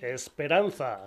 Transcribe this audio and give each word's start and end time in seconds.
Esperanza. 0.00 1.00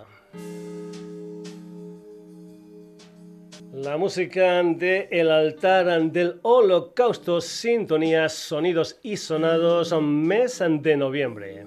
La 3.72 3.96
música 3.96 4.62
de 4.64 5.08
El 5.12 5.30
altar 5.30 6.02
del 6.10 6.40
holocausto, 6.42 7.40
sintonías, 7.40 8.32
sonidos 8.32 8.98
y 9.02 9.16
sonados, 9.16 9.94
mes 10.02 10.60
de 10.80 10.96
noviembre. 10.96 11.66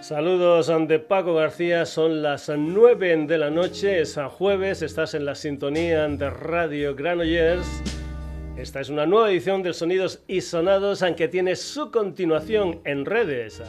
Saludos 0.00 0.72
de 0.88 0.98
Paco 0.98 1.34
García, 1.34 1.84
son 1.84 2.22
las 2.22 2.48
9 2.48 3.26
de 3.26 3.38
la 3.38 3.50
noche, 3.50 4.00
es 4.00 4.18
jueves, 4.30 4.80
estás 4.82 5.14
en 5.14 5.26
la 5.26 5.34
sintonía 5.34 6.08
de 6.08 6.30
Radio 6.30 6.94
Granollers. 6.94 7.93
Esta 8.56 8.80
es 8.80 8.88
una 8.88 9.04
nueva 9.04 9.32
edición 9.32 9.64
de 9.64 9.74
Sonidos 9.74 10.22
y 10.28 10.40
Sonados, 10.40 11.02
aunque 11.02 11.26
tiene 11.26 11.56
su 11.56 11.90
continuación 11.90 12.80
en 12.84 13.04
redes. 13.04 13.60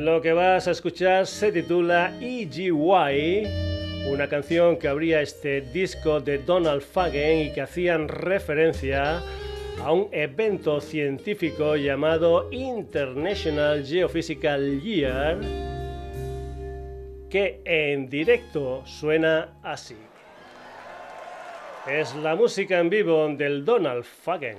Lo 0.00 0.22
que 0.22 0.32
vas 0.32 0.66
a 0.66 0.70
escuchar 0.70 1.26
se 1.26 1.52
titula 1.52 2.14
EGY 2.22 3.46
una 4.08 4.28
canción 4.30 4.78
que 4.78 4.88
abría 4.88 5.20
este 5.20 5.60
disco 5.60 6.20
de 6.20 6.38
Donald 6.38 6.80
Fagen 6.80 7.40
y 7.40 7.52
que 7.52 7.60
hacían 7.60 8.08
referencia 8.08 9.22
a 9.84 9.92
un 9.92 10.08
evento 10.10 10.80
científico 10.80 11.76
llamado 11.76 12.50
International 12.50 13.84
Geophysical 13.84 14.80
Year 14.80 15.38
que 17.28 17.60
en 17.66 18.08
directo 18.08 18.82
suena 18.86 19.60
así. 19.62 19.98
Es 21.86 22.14
la 22.14 22.34
música 22.36 22.78
en 22.78 22.88
vivo 22.88 23.28
del 23.36 23.66
Donald 23.66 24.04
Fagen. 24.04 24.56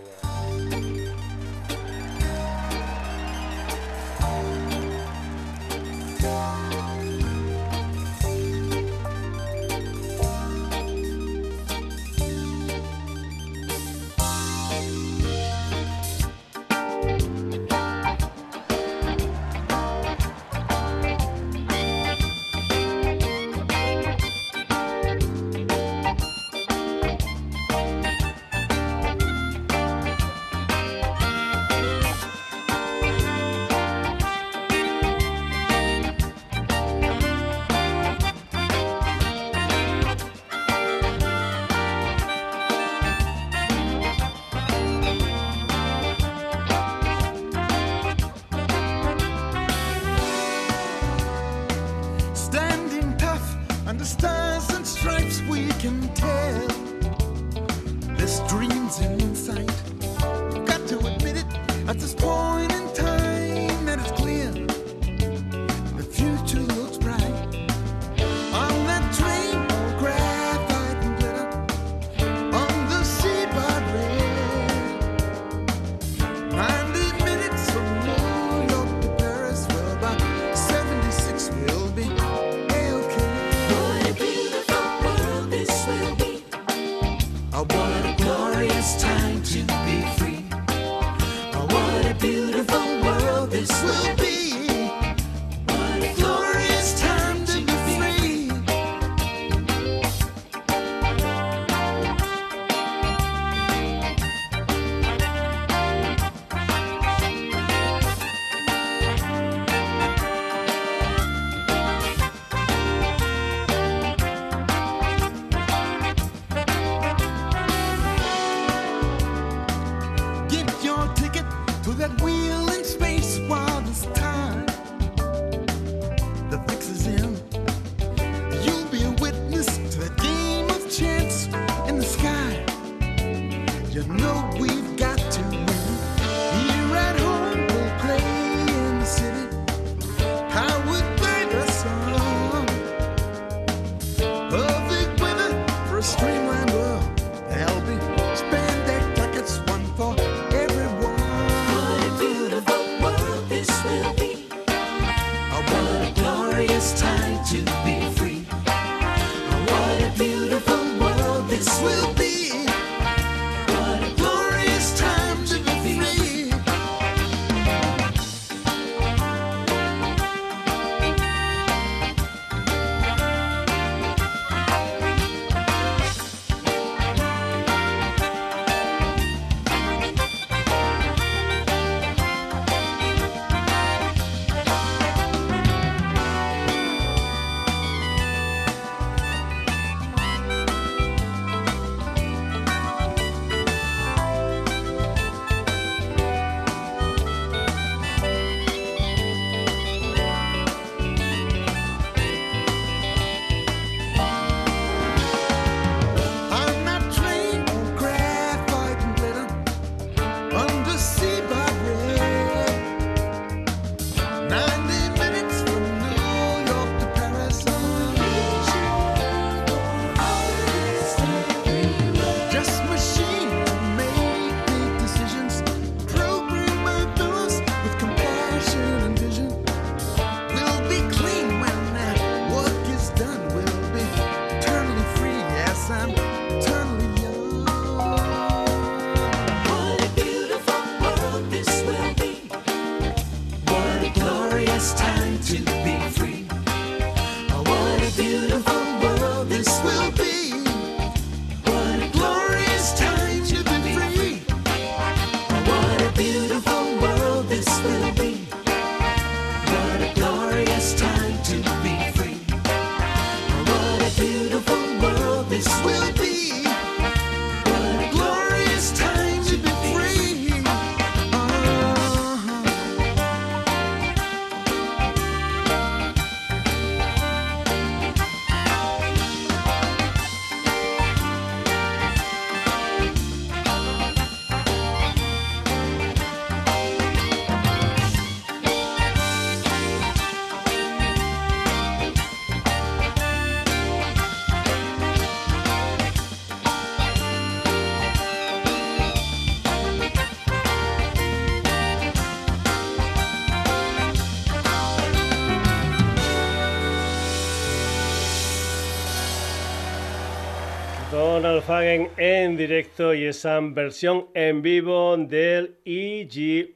Fagen 311.62 312.10
en 312.18 312.58
directo 312.58 313.14
y 313.14 313.26
esa 313.26 313.60
versión 313.62 314.28
en 314.34 314.62
vivo 314.62 315.16
del 315.18 315.78
EGY. 315.86 316.74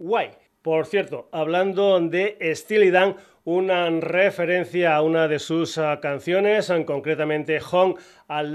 Por 0.61 0.85
cierto, 0.85 1.27
hablando 1.31 1.99
de 2.01 2.37
Steely 2.53 2.91
Dan, 2.91 3.15
una 3.45 3.89
referencia 3.89 4.95
a 4.95 5.01
una 5.01 5.27
de 5.27 5.39
sus 5.39 5.77
ah, 5.77 5.99
canciones, 6.01 6.71
concretamente 6.85 7.59
Home 7.71 7.95
al 8.27 8.53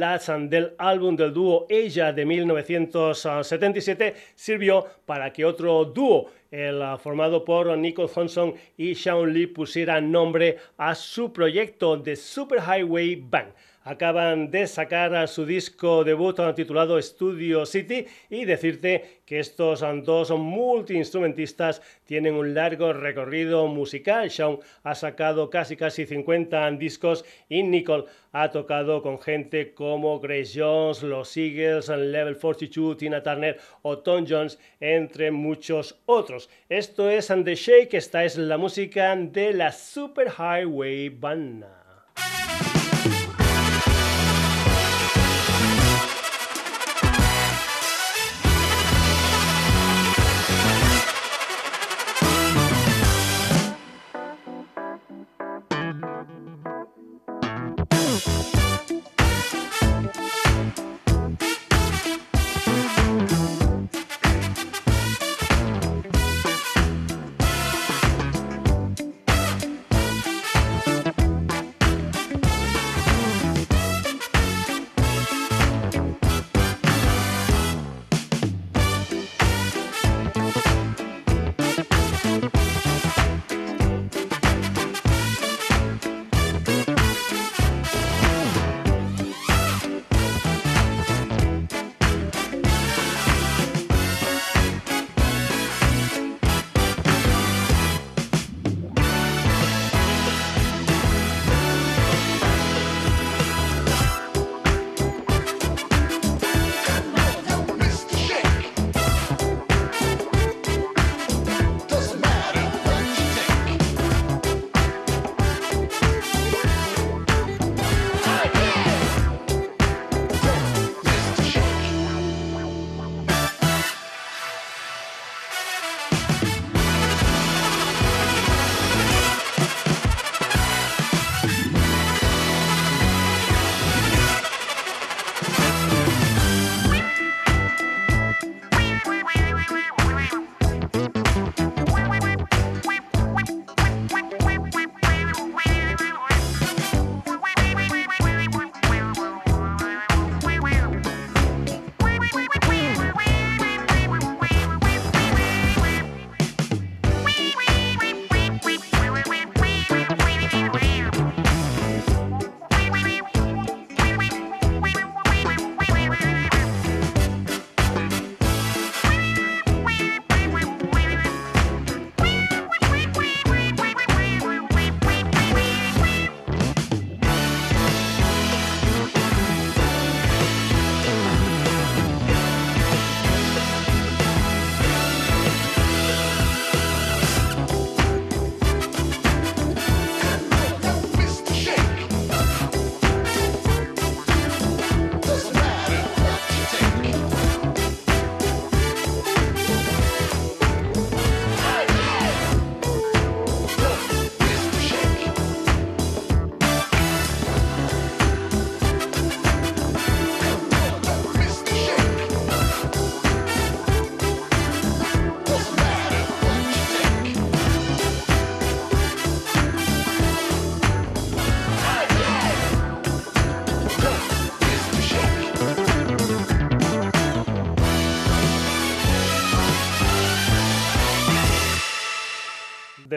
del 0.48 0.74
álbum 0.78 1.16
del 1.16 1.32
dúo 1.32 1.66
Ella 1.68 2.12
de 2.12 2.24
1977, 2.24 4.14
sirvió 4.34 4.86
para 5.06 5.32
que 5.32 5.44
otro 5.44 5.84
dúo, 5.84 6.26
el 6.50 6.80
ah, 6.82 6.96
formado 6.98 7.44
por 7.44 7.76
Nicole 7.76 8.10
Johnson 8.12 8.54
y 8.76 8.94
Sean 8.94 9.32
Lee, 9.32 9.46
pusiera 9.46 10.00
nombre 10.00 10.58
a 10.76 10.94
su 10.94 11.32
proyecto 11.32 11.96
de 11.96 12.14
Super 12.14 12.60
Highway 12.60 13.16
Band 13.16 13.52
acaban 13.90 14.52
de 14.52 14.68
sacar 14.68 15.26
su 15.26 15.44
disco 15.44 16.04
debut 16.04 16.38
titulado 16.54 17.02
Studio 17.02 17.66
City 17.66 18.06
y 18.28 18.44
decirte 18.44 19.22
que 19.26 19.40
estos 19.40 19.80
dos 20.04 20.30
multiinstrumentistas 20.30 21.82
tienen 22.04 22.34
un 22.34 22.54
largo 22.54 22.92
recorrido 22.92 23.66
musical. 23.66 24.30
Sean 24.30 24.60
ha 24.84 24.94
sacado 24.94 25.50
casi 25.50 25.76
casi 25.76 26.06
50 26.06 26.70
discos 26.72 27.24
y 27.48 27.64
Nicole 27.64 28.04
ha 28.30 28.52
tocado 28.52 29.02
con 29.02 29.20
gente 29.20 29.74
como 29.74 30.20
Grace 30.20 30.52
Jones, 30.60 31.02
Los 31.02 31.36
Eagles, 31.36 31.88
Level 31.88 32.38
42, 32.38 32.96
Tina 32.96 33.24
Turner 33.24 33.58
o 33.82 33.98
Tom 33.98 34.24
Jones, 34.28 34.56
entre 34.78 35.32
muchos 35.32 36.00
otros. 36.06 36.48
Esto 36.68 37.10
es 37.10 37.26
The 37.26 37.54
Shake, 37.56 37.94
esta 37.94 38.24
es 38.24 38.38
la 38.38 38.56
música 38.56 39.16
de 39.16 39.52
la 39.52 39.72
Super 39.72 40.28
Highway 40.38 41.08
Band. 41.08 41.79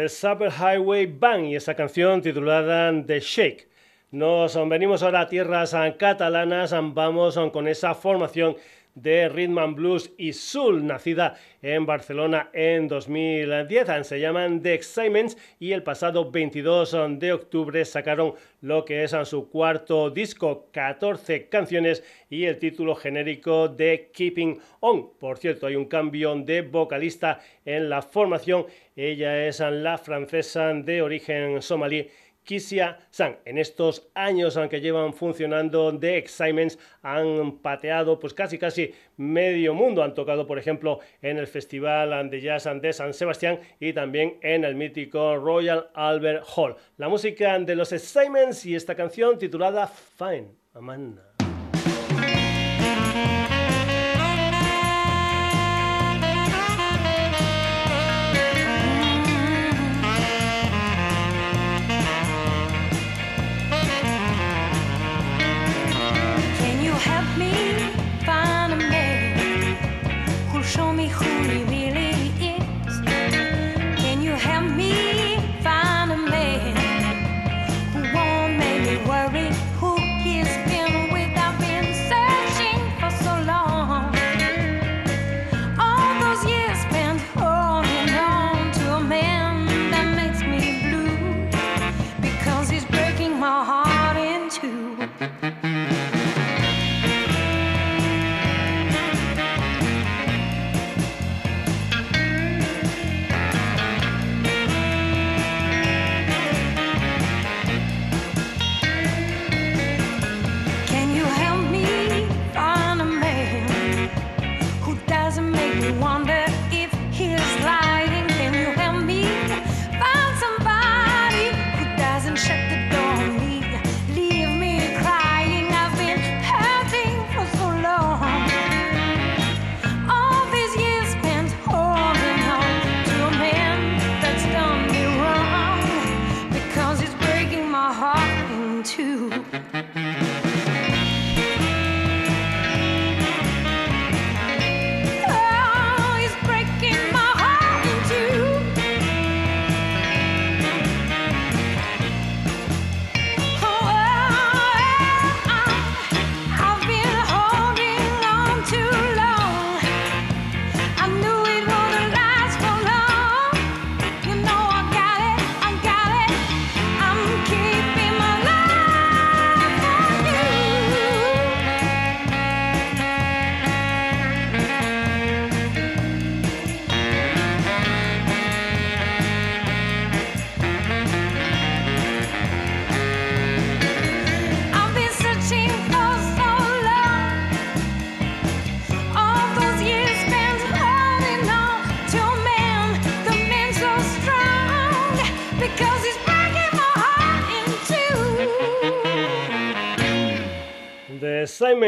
Super 0.09 0.51
Highway 0.51 1.05
Band 1.05 1.45
y 1.45 1.55
esa 1.55 1.75
canción 1.75 2.21
titulada 2.21 2.91
The 3.05 3.19
Shake. 3.19 3.67
Nos 4.11 4.57
venimos 4.69 5.01
ahora 5.01 5.21
a 5.21 5.27
tierras 5.27 5.75
catalanas, 5.97 6.75
vamos 6.93 7.39
con 7.51 7.67
esa 7.67 7.95
formación 7.95 8.55
de 8.95 9.29
Rhythm 9.29 9.57
and 9.57 9.75
Blues 9.75 10.11
y 10.17 10.33
Soul, 10.33 10.85
nacida 10.85 11.35
en 11.61 11.85
Barcelona 11.85 12.49
en 12.53 12.87
2010. 12.87 14.07
Se 14.07 14.19
llaman 14.19 14.61
The 14.61 14.73
Excitements 14.73 15.37
y 15.59 15.71
el 15.71 15.83
pasado 15.83 16.29
22 16.29 16.95
de 17.19 17.33
octubre 17.33 17.85
sacaron 17.85 18.33
lo 18.61 18.85
que 18.85 19.03
es 19.03 19.15
su 19.25 19.49
cuarto 19.49 20.09
disco, 20.09 20.67
14 20.71 21.47
canciones 21.49 22.03
y 22.29 22.45
el 22.45 22.59
título 22.59 22.95
genérico 22.95 23.67
de 23.67 24.11
Keeping 24.13 24.59
On. 24.79 25.09
Por 25.19 25.37
cierto, 25.37 25.67
hay 25.67 25.75
un 25.75 25.85
cambio 25.85 26.35
de 26.35 26.61
vocalista 26.61 27.39
en 27.65 27.89
la 27.89 28.01
formación. 28.01 28.65
Ella 28.95 29.47
es 29.47 29.59
la 29.59 29.97
francesa 29.97 30.73
de 30.73 31.01
origen 31.01 31.61
somalí 31.61 32.07
Kisia 32.43 32.99
San. 33.09 33.37
En 33.45 33.57
estos 33.57 34.09
años 34.13 34.57
aunque 34.57 34.81
llevan 34.81 35.13
funcionando 35.13 35.97
The 35.97 36.17
Excitements 36.17 36.77
han 37.01 37.59
pateado 37.59 38.19
pues 38.19 38.33
casi 38.33 38.57
casi 38.57 38.93
medio 39.17 39.73
mundo. 39.73 40.03
Han 40.03 40.13
tocado 40.13 40.45
por 40.45 40.59
ejemplo 40.59 40.99
en 41.21 41.37
el 41.37 41.47
Festival 41.47 42.29
de 42.29 42.41
Jazz 42.41 42.69
de 42.81 42.93
San 42.93 43.13
Sebastián 43.13 43.59
y 43.79 43.93
también 43.93 44.37
en 44.41 44.63
el 44.63 44.75
mítico 44.75 45.37
Royal 45.37 45.89
Albert 45.93 46.45
Hall. 46.55 46.75
La 46.97 47.09
música 47.09 47.57
de 47.59 47.75
los 47.75 47.91
Excitements 47.91 48.65
y 48.65 48.75
esta 48.75 48.95
canción 48.95 49.37
titulada 49.37 49.87
Fine 49.87 50.49
Amanda. 50.73 51.33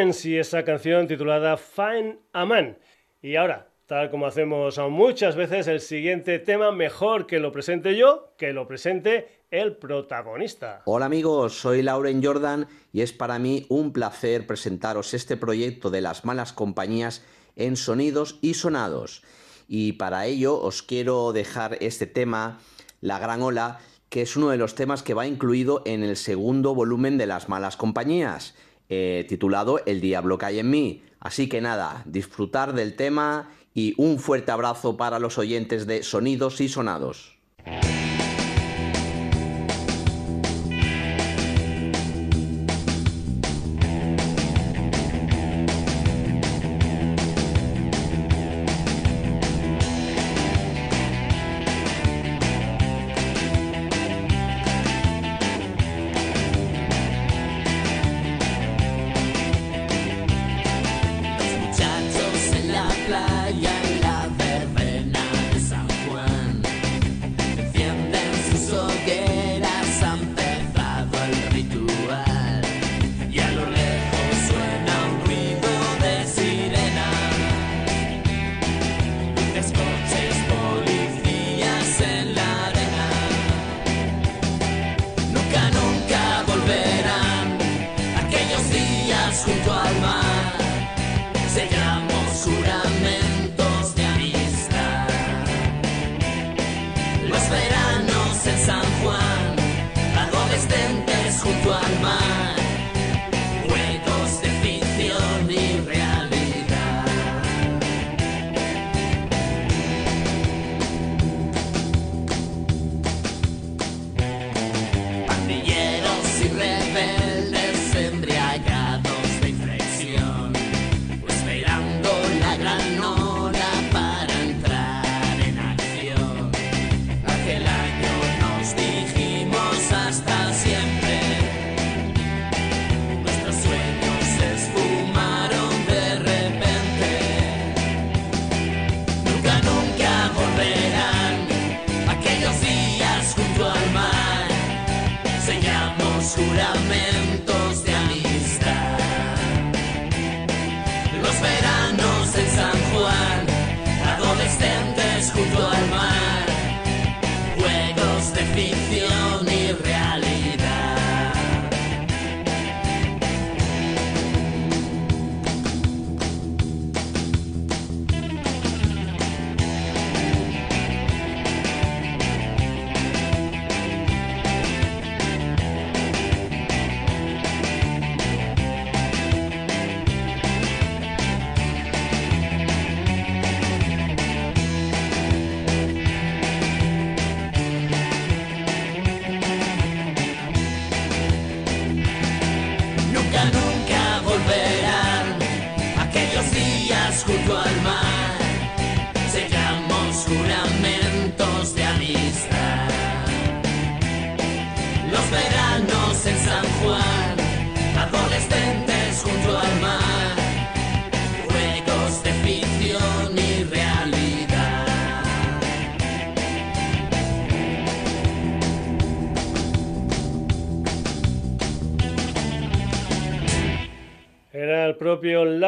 Y 0.06 0.38
esa 0.38 0.64
canción 0.64 1.08
titulada 1.08 1.58
Find 1.58 2.20
a 2.32 2.46
Man. 2.46 2.78
Y 3.24 3.38
ahora, 3.38 3.70
tal 3.88 4.12
como 4.12 4.28
hacemos 4.28 4.78
muchas 4.92 5.36
veces, 5.36 5.68
el 5.68 5.80
siguiente 5.80 6.38
tema 6.38 6.72
mejor 6.72 7.26
que 7.26 7.40
lo 7.40 7.52
presente 7.52 7.98
yo, 7.98 8.36
que 8.38 8.54
lo 8.54 8.68
presente 8.68 9.42
el 9.50 9.78
protagonista. 9.78 10.84
Hola 10.86 11.08
amigos, 11.08 11.58
soy 11.60 11.82
Lauren 11.82 12.24
Jordan 12.24 12.68
y 12.94 13.02
es 13.02 13.14
para 13.14 13.40
mí 13.40 13.66
un 13.68 13.94
placer 13.94 14.46
presentaros 14.46 15.16
este 15.16 15.38
proyecto 15.38 15.90
de 15.90 16.02
las 16.02 16.24
malas 16.24 16.54
compañías 16.54 17.26
en 17.56 17.76
sonidos 17.76 18.38
y 18.44 18.54
sonados. 18.54 19.24
Y 19.68 19.94
para 19.94 20.28
ello 20.28 20.62
os 20.62 20.84
quiero 20.84 21.34
dejar 21.34 21.80
este 21.82 22.06
tema, 22.06 22.60
La 23.02 23.18
Gran 23.18 23.42
Ola, 23.42 23.80
que 24.10 24.22
es 24.22 24.36
uno 24.38 24.50
de 24.50 24.58
los 24.58 24.76
temas 24.76 25.02
que 25.02 25.16
va 25.16 25.26
incluido 25.26 25.82
en 25.88 26.04
el 26.04 26.16
segundo 26.16 26.76
volumen 26.76 27.18
de 27.18 27.26
las 27.26 27.50
malas 27.50 27.76
compañías. 27.76 28.54
Eh, 28.90 29.26
titulado 29.28 29.80
El 29.86 30.02
diablo 30.02 30.38
cae 30.38 30.60
en 30.60 30.70
mí. 30.70 31.04
Así 31.20 31.50
que 31.50 31.62
nada, 31.62 32.04
disfrutar 32.06 32.74
del 32.74 32.96
tema 32.96 33.50
y 33.74 33.94
un 33.98 34.20
fuerte 34.20 34.52
abrazo 34.52 34.96
para 34.96 35.20
los 35.20 35.38
oyentes 35.38 35.88
de 35.88 36.04
Sonidos 36.04 36.62
y 36.62 36.70
Sonados. 36.70 37.36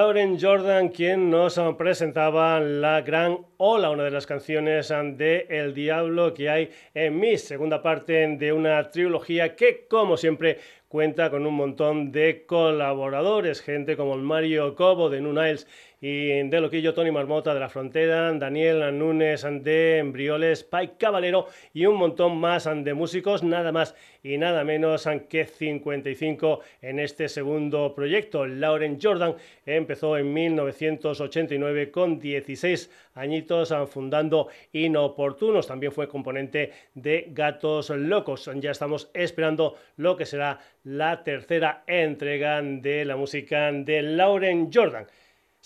Lauren 0.07 0.39
Jordan 0.39 0.87
quien 0.87 1.29
nos 1.29 1.59
presentaba 1.77 2.61
la 2.61 3.01
gran 3.01 3.39
Ola, 3.57 3.89
una 3.89 4.03
de 4.03 4.11
las 4.11 4.25
canciones 4.25 4.87
de 4.87 5.45
El 5.49 5.73
Diablo 5.73 6.33
que 6.33 6.49
hay 6.49 6.71
en 6.93 7.19
mi 7.19 7.37
segunda 7.37 7.81
parte 7.81 8.25
de 8.37 8.53
una 8.53 8.89
trilogía 8.89 9.53
que, 9.53 9.85
como 9.85 10.15
siempre, 10.15 10.59
cuenta 10.87 11.29
con 11.29 11.45
un 11.45 11.55
montón 11.55 12.13
de 12.13 12.45
colaboradores, 12.45 13.61
gente 13.61 13.97
como 13.97 14.15
Mario 14.15 14.75
Cobo 14.75 15.09
de 15.09 15.19
Nunails 15.19 15.67
y 15.99 16.43
de 16.43 16.61
Loquillo, 16.61 16.93
Tony 16.93 17.11
Marmota 17.11 17.53
de 17.53 17.59
la 17.59 17.69
Frontera, 17.69 18.31
Daniel 18.33 18.97
Núñez 18.97 19.43
de 19.61 19.97
Embrioles, 19.97 20.63
Pike 20.63 20.95
Caballero 20.97 21.47
y 21.73 21.87
un 21.87 21.95
montón 21.95 22.37
más 22.37 22.69
de 22.71 22.93
músicos, 22.93 23.43
nada 23.43 23.71
más 23.71 23.95
y 24.21 24.37
nada 24.37 24.63
menos 24.63 25.07
que 25.29 25.45
55 25.45 26.59
en 26.81 26.99
este 26.99 27.27
segundo 27.29 27.95
proyecto. 27.95 28.45
Lauren 28.45 28.99
Jordan 29.01 29.35
empezó 29.65 30.17
en 30.17 30.33
1989 30.33 31.91
con 31.91 32.19
16 32.19 32.91
añitos 33.15 33.73
fundando 33.89 34.49
Inoportunos. 34.73 35.65
También 35.65 35.91
fue 35.91 36.07
componente 36.07 36.73
de 36.93 37.27
Gatos 37.31 37.89
Locos. 37.89 38.49
Ya 38.55 38.71
estamos 38.71 39.09
esperando 39.13 39.75
lo 39.95 40.15
que 40.15 40.25
será 40.25 40.59
la 40.83 41.23
tercera 41.23 41.83
entrega 41.87 42.61
de 42.61 43.05
la 43.05 43.15
música 43.15 43.71
de 43.71 44.01
Lauren 44.01 44.69
Jordan. 44.71 45.07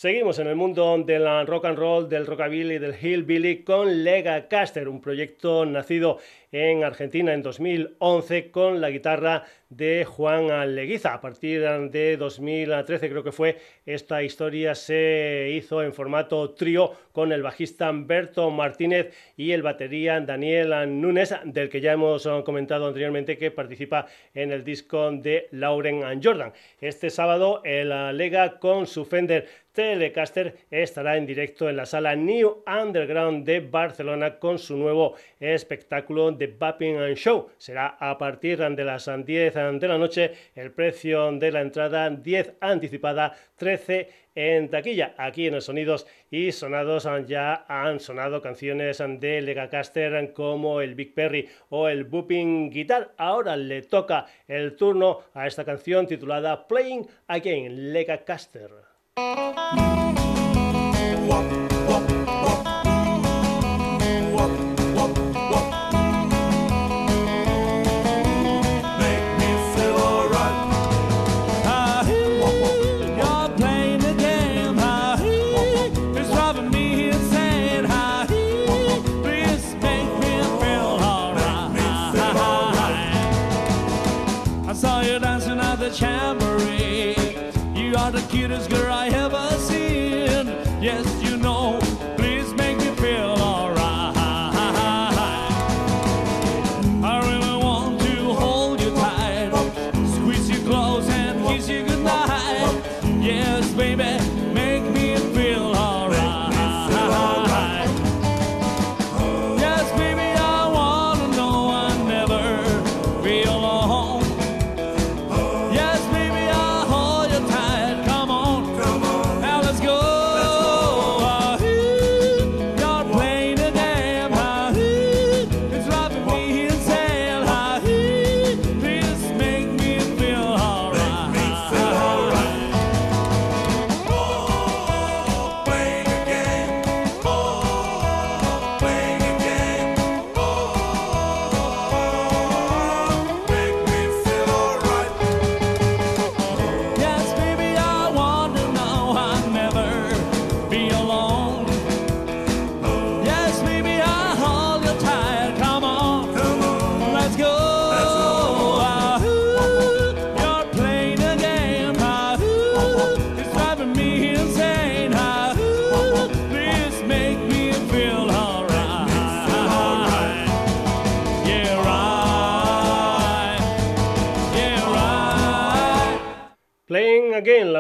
Seguimos 0.01 0.39
en 0.39 0.47
el 0.47 0.55
mundo 0.55 0.97
del 1.05 1.45
rock 1.45 1.65
and 1.65 1.77
roll, 1.77 2.09
del 2.09 2.25
rockabilly, 2.25 2.79
del 2.79 2.95
hillbilly 2.99 3.61
con 3.61 4.03
Lega 4.03 4.47
Caster, 4.47 4.89
un 4.89 4.99
proyecto 4.99 5.63
nacido 5.63 6.17
en 6.51 6.83
Argentina 6.83 7.33
en 7.33 7.41
2011 7.43 8.51
con 8.51 8.81
la 8.81 8.89
guitarra 8.89 9.45
de 9.69 10.03
Juan 10.05 10.75
Leguiza. 10.75 11.13
A 11.13 11.21
partir 11.21 11.61
de 11.61 12.17
2013 12.17 13.09
creo 13.09 13.23
que 13.23 13.31
fue, 13.31 13.57
esta 13.85 14.21
historia 14.21 14.75
se 14.75 15.49
hizo 15.53 15.81
en 15.81 15.93
formato 15.93 16.51
trío 16.51 16.91
con 17.13 17.31
el 17.31 17.41
bajista 17.41 17.89
Berto 17.93 18.49
Martínez 18.49 19.13
y 19.37 19.51
el 19.51 19.61
batería 19.61 20.19
Daniel 20.19 20.99
Núñez, 20.99 21.33
del 21.45 21.69
que 21.69 21.79
ya 21.79 21.93
hemos 21.93 22.27
comentado 22.43 22.87
anteriormente 22.87 23.37
que 23.37 23.51
participa 23.51 24.07
en 24.33 24.51
el 24.51 24.63
disco 24.63 25.09
de 25.11 25.47
Lauren 25.51 26.21
Jordan. 26.21 26.51
Este 26.81 27.09
sábado 27.09 27.61
el 27.63 27.89
Lega 28.17 28.59
con 28.59 28.87
su 28.87 29.05
Fender 29.05 29.47
Telecaster 29.71 30.57
estará 30.69 31.15
en 31.15 31.25
directo 31.25 31.69
en 31.69 31.77
la 31.77 31.85
sala 31.85 32.13
New 32.13 32.63
Underground 32.67 33.45
de 33.45 33.61
Barcelona 33.61 34.37
con 34.37 34.59
su 34.59 34.75
nuevo 34.75 35.15
espectáculo 35.39 36.33
de 36.41 37.06
and 37.06 37.15
Show. 37.15 37.49
Será 37.58 37.97
a 37.99 38.17
partir 38.17 38.58
de 38.58 38.84
las 38.84 39.06
10 39.06 39.54
de 39.54 39.88
la 39.88 39.97
noche. 39.97 40.32
El 40.56 40.71
precio 40.71 41.32
de 41.34 41.51
la 41.51 41.62
entrada 41.62 42.10
10 42.10 42.56
anticipada, 42.60 43.36
13 43.58 44.10
en 44.34 44.69
taquilla. 44.69 45.13
Aquí 45.17 45.47
en 45.47 45.56
los 45.56 45.65
Sonidos 45.65 46.08
y 46.32 46.51
Sonados 46.51 47.08
ya 47.27 47.65
han 47.67 47.99
sonado 47.99 48.41
canciones 48.41 48.97
de 49.19 49.41
Legacaster 49.41 50.34
como 50.34 50.82
el 50.82 50.95
Big 50.95 51.13
Perry 51.13 51.47
o 51.69 51.88
el 51.88 52.06
Booping 52.06 52.71
Guitar. 52.71 53.13
Ahora 53.17 53.56
le 53.56 53.84
toca 53.84 54.25
el 54.47 54.75
turno 54.75 55.19
a 55.34 55.47
esta 55.47 55.63
canción 55.63 56.08
titulada 56.08 56.67
Playing 56.67 57.08
Again, 57.27 57.93
Legacaster. 57.93 58.71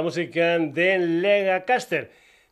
Música 0.01 0.59
de 0.59 0.97
Lega 0.97 1.63
Caster. 1.65 2.11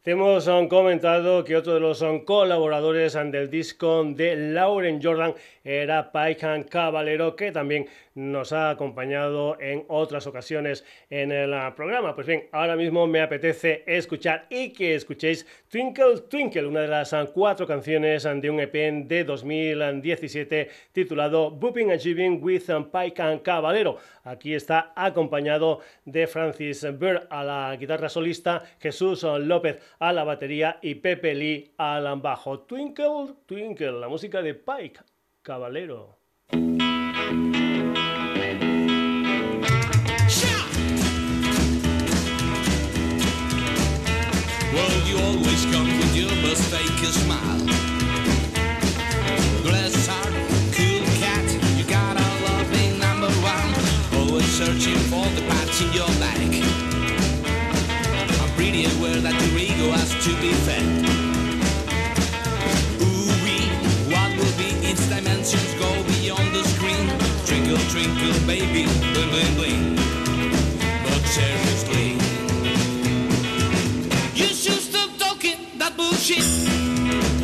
Te 0.10 0.14
hemos 0.14 0.50
comentado 0.70 1.44
que 1.44 1.56
otro 1.56 1.76
de 1.76 1.80
los 1.80 2.04
colaboradores 2.26 3.14
del 3.14 3.48
disco 3.48 4.04
de 4.04 4.36
Lauren 4.36 5.00
Jordan 5.00 5.36
era 5.64 6.12
Paikan 6.12 6.64
Caballero, 6.64 7.36
que 7.36 7.52
también 7.52 7.86
nos 8.16 8.52
ha 8.52 8.72
acompañado 8.72 9.60
en 9.62 9.86
otras 9.88 10.28
ocasiones 10.28 10.84
en 11.10 11.32
el 11.32 11.54
uh, 11.54 11.74
programa. 11.76 12.16
Pues 12.16 12.28
bien, 12.28 12.48
ahora 12.52 12.76
mismo 12.76 13.08
me 13.08 13.22
apetece 13.22 13.84
escuchar 13.86 14.46
y 14.50 14.70
que 14.74 14.96
escuchéis 14.96 15.46
Twinkle 15.70 16.22
Twinkle, 16.30 16.66
una 16.66 16.82
de 16.82 16.88
las 16.88 17.16
cuatro 17.34 17.68
canciones 17.68 18.24
de 18.24 18.50
un 18.50 18.60
EP 18.60 18.74
de 19.08 19.24
2017 19.24 20.70
titulado 20.92 21.52
Booping 21.52 21.92
Achieving 21.92 22.44
with 22.44 22.64
Paikan 22.92 23.40
Caballero. 23.40 23.98
Aquí 24.24 24.54
está 24.54 24.92
acompañado 24.96 25.80
de 26.04 26.28
Francis 26.28 26.86
Bird 26.98 27.28
a 27.30 27.44
la 27.44 27.76
guitarra 27.80 28.10
solista, 28.10 28.64
Jesús 28.80 29.24
López 29.24 29.80
a 30.00 30.14
la 30.14 30.24
batería 30.24 30.80
y 30.82 30.96
Pepe 30.96 31.36
Lee 31.36 31.74
al 31.78 32.20
bajo. 32.22 32.62
Twinkle, 32.62 33.36
Twinkle, 33.46 33.92
la 33.92 34.08
música 34.08 34.42
de 34.42 34.56
Pike 34.56 35.02
Caballero. 35.42 36.18
Searching 54.60 54.98
for 55.08 55.24
the 55.24 55.48
watching 55.48 55.94
your. 55.94 56.89
To 60.22 60.36
be 60.42 60.52
fed. 60.52 60.84
Ooh, 63.02 63.32
what 64.12 64.30
will 64.36 64.58
be 64.58 64.70
its 64.86 65.08
dimensions 65.08 65.74
go 65.76 66.04
beyond 66.04 66.54
the 66.54 66.64
screen? 66.66 67.08
Twinkle, 67.46 67.78
twinkle, 67.90 68.46
baby, 68.46 68.84
bling, 69.14 69.30
bling, 69.30 69.56
bling. 69.56 69.96
But 71.06 71.22
seriously, 71.26 72.18
you 74.36 74.48
should 74.54 74.82
stop 74.82 75.10
talking 75.18 75.58
that 75.78 75.96
bullshit. 75.96 77.39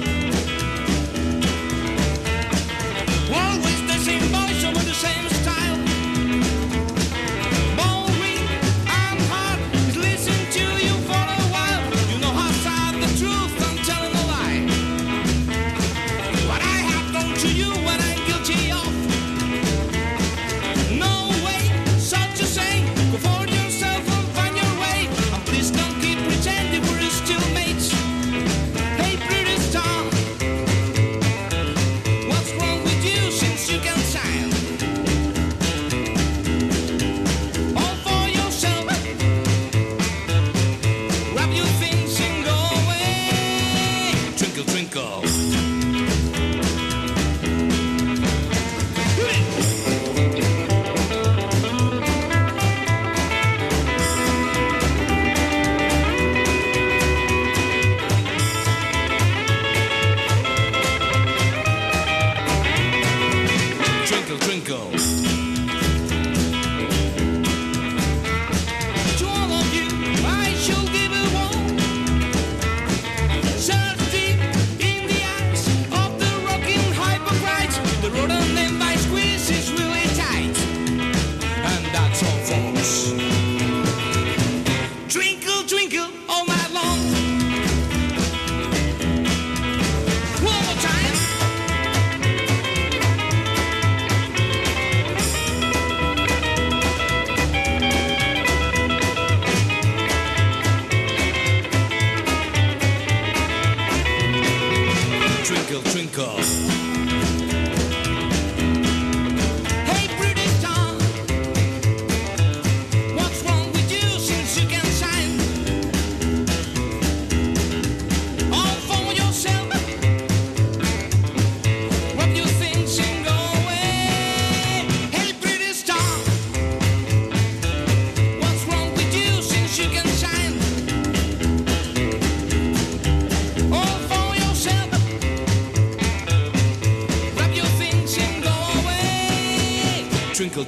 Twinkle, 44.95 45.24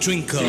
Twinkle. 0.08 0.40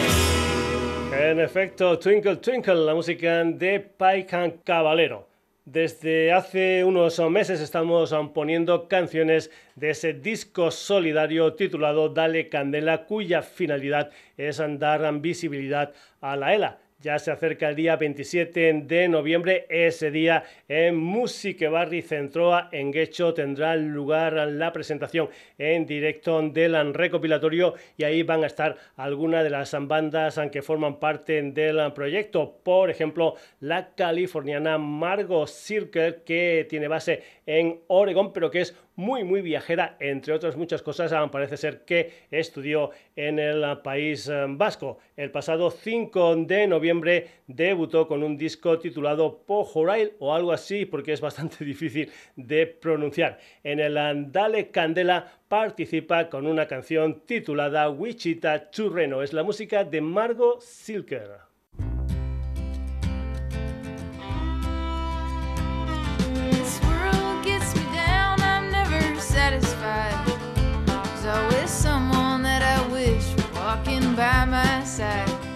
En 1.13 1.41
efecto, 1.41 1.99
Twinkle 1.99 2.37
Twinkle, 2.37 2.77
la 2.77 2.95
música 2.95 3.43
de 3.43 3.81
Paikan 3.81 4.53
Caballero. 4.63 5.27
Desde 5.65 6.33
hace 6.33 6.85
unos 6.85 7.19
meses 7.29 7.61
estamos 7.61 8.15
poniendo 8.33 8.87
canciones 8.87 9.51
de 9.75 9.91
ese 9.91 10.13
disco 10.13 10.71
solidario 10.71 11.55
titulado 11.55 12.09
Dale 12.09 12.49
Candela, 12.49 13.05
cuya 13.05 13.43
finalidad 13.43 14.13
es 14.37 14.63
dar 14.79 15.13
visibilidad 15.21 15.93
a 16.21 16.37
la 16.37 16.55
ELA. 16.55 16.79
Ya 17.01 17.17
se 17.21 17.31
acerca 17.31 17.69
el 17.69 17.77
día 17.77 17.95
27 17.95 18.83
de 18.85 19.07
noviembre. 19.07 19.67
Ese 19.69 20.11
día 20.11 20.43
en 20.67 20.97
Musique 20.97 21.69
Barri 21.69 22.03
Centroa, 22.03 22.69
en 22.73 22.91
Guecho, 22.91 23.33
tendrá 23.35 23.77
lugar 23.77 24.33
la 24.33 24.73
presentación 24.73 25.29
en 25.59 25.87
directo 25.87 26.43
del 26.43 26.93
recopilatorio 26.93 27.75
y 27.97 28.03
ahí 28.03 28.25
van 28.25 28.43
a 28.43 28.49
estar 28.49 28.77
algunas 28.97 29.45
de 29.45 29.51
las 29.51 29.77
bandas 29.87 30.41
que 30.51 30.61
forman 30.61 30.99
parte 30.99 31.41
del 31.41 31.93
proyecto. 31.93 32.59
Por 32.65 32.91
ejemplo, 32.91 33.37
la 33.61 33.95
californiana 33.95 34.77
Margot 34.77 35.47
Circle, 35.47 36.23
que 36.27 36.67
tiene 36.69 36.89
base 36.89 37.23
en 37.49 37.81
Oregón, 37.87 38.35
pero 38.35 38.51
que 38.51 38.61
es 38.61 38.77
muy, 38.95 39.25
muy 39.25 39.41
viajera, 39.41 39.97
entre 40.01 40.35
otras 40.35 40.55
muchas 40.55 40.83
cosas. 40.83 41.15
ah, 41.15 41.31
Parece 41.31 41.57
ser 41.57 41.87
que 41.87 42.13
estudió 42.31 42.91
en 43.17 43.39
el 43.39 43.65
País 43.79 44.29
ah, 44.29 44.45
Vasco. 44.47 44.99
El 45.17 45.31
pasado 45.31 45.71
5 45.71 46.37
de 46.45 46.67
noviembre 46.67 47.29
debutó 47.47 48.07
con 48.07 48.23
un 48.23 48.37
disco 48.37 48.79
titulado 48.79 49.39
Pojorail 49.47 50.13
o 50.19 50.35
algo 50.35 50.53
así, 50.53 50.85
porque 50.85 51.15
es 51.15 51.23
bastante 51.23 51.65
difícil 51.65 52.13
de 52.37 52.67
pronunciar. 52.67 53.39
En 53.65 53.81
el 53.81 53.97
Andale 53.97 54.71
Candela 54.71 55.33
participa 55.49 56.29
con 56.29 56.47
una 56.47 56.67
canción 56.67 57.23
titulada 57.25 57.89
Wichita 57.89 58.71
Churreno. 58.71 59.23
Es 59.23 59.33
la 59.33 59.43
música 59.43 59.85
de 59.85 60.03
Margot 60.03 60.61
Silker. 60.61 61.48
By 74.19 74.45
my 74.47 74.83
side. 74.83 75.48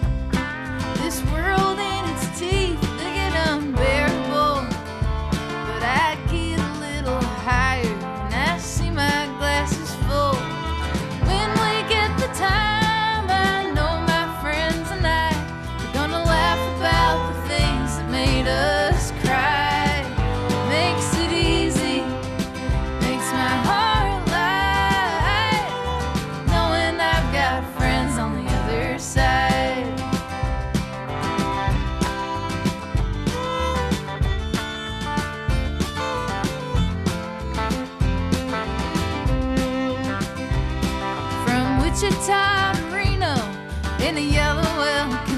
In 44.03 44.15
the 44.15 44.21
yellow 44.21 44.81
El 44.81 45.32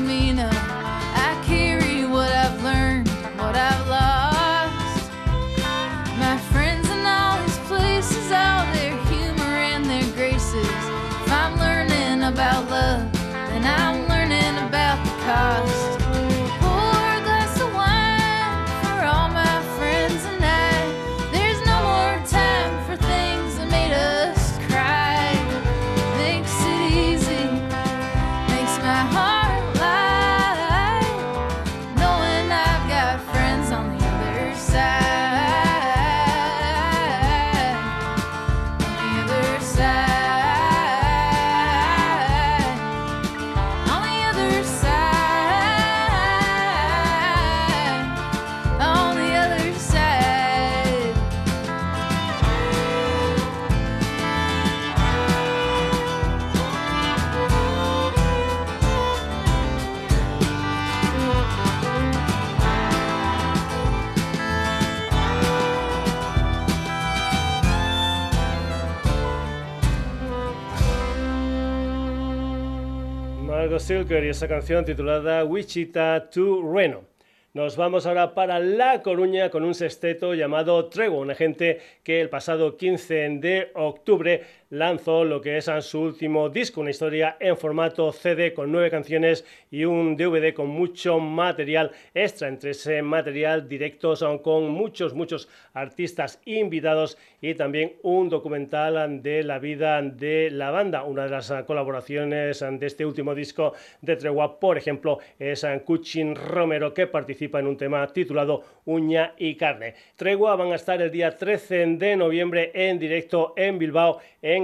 Y 74.08 74.13
esa 74.28 74.48
canción 74.48 74.86
titulada 74.86 75.44
Wichita 75.44 76.30
to 76.30 76.62
Reno. 76.72 77.06
Nos 77.54 77.76
vamos 77.76 78.06
ahora 78.06 78.36
para 78.36 78.60
La 78.60 79.02
Coruña 79.02 79.50
con 79.50 79.63
un 79.63 79.74
sexteto 79.74 80.36
llamado 80.36 80.89
Tregua, 80.89 81.22
una 81.22 81.34
gente 81.34 81.80
que 82.04 82.22
el 82.22 82.30
pasado 82.30 82.78
15 82.78 83.15
de 83.39 83.72
octubre 83.74 84.44
lanzó 84.69 85.23
lo 85.23 85.41
que 85.41 85.58
es 85.58 85.69
su 85.82 86.01
último 86.01 86.49
disco, 86.49 86.82
una 86.82 86.89
historia 86.89 87.38
en 87.39 87.58
formato 87.58 88.12
CD 88.12 88.54
con 88.54 88.71
nueve 88.71 88.89
canciones 88.89 89.45
y 89.71 89.86
un 89.86 90.15
DVD 90.17 90.54
con 90.54 90.67
mucho 90.67 91.19
material 91.19 91.91
extra. 92.13 92.47
Entre 92.47 92.71
ese 92.71 93.01
material 93.01 93.67
directos 93.67 94.23
con 94.43 94.69
muchos, 94.69 95.13
muchos 95.13 95.47
artistas 95.73 96.41
invitados 96.45 97.17
y 97.41 97.54
también 97.56 97.93
un 98.04 98.30
documental 98.30 99.21
de 99.21 99.43
la 99.43 99.60
vida 99.60 100.01
de 100.01 100.49
la 100.51 100.71
banda. 100.71 101.04
Una 101.04 101.23
de 101.23 101.30
las 101.30 101.51
colaboraciones 101.67 102.60
de 102.60 102.86
este 102.86 103.06
último 103.06 103.36
disco 103.36 103.73
de 104.01 104.15
Tregua, 104.15 104.60
por 104.60 104.78
ejemplo, 104.78 105.19
es 105.39 105.65
Cuchin 105.86 106.36
Romero 106.36 106.93
que 106.93 107.08
participa 107.08 107.60
en 107.60 107.67
un 107.67 107.78
tema 107.78 108.08
titulado 108.08 108.63
Uña 108.86 109.34
y 109.38 109.56
Carne. 109.56 109.95
Tregua 110.15 110.56
van 110.56 110.71
a 110.71 110.75
estar 110.75 111.01
el 111.01 111.12
día 111.12 111.36
13 111.36 111.86
de 111.97 112.15
noviembre 112.15 112.71
en 112.73 112.99
directo 112.99 113.54
en 113.56 113.78
Bilbao, 113.78 114.19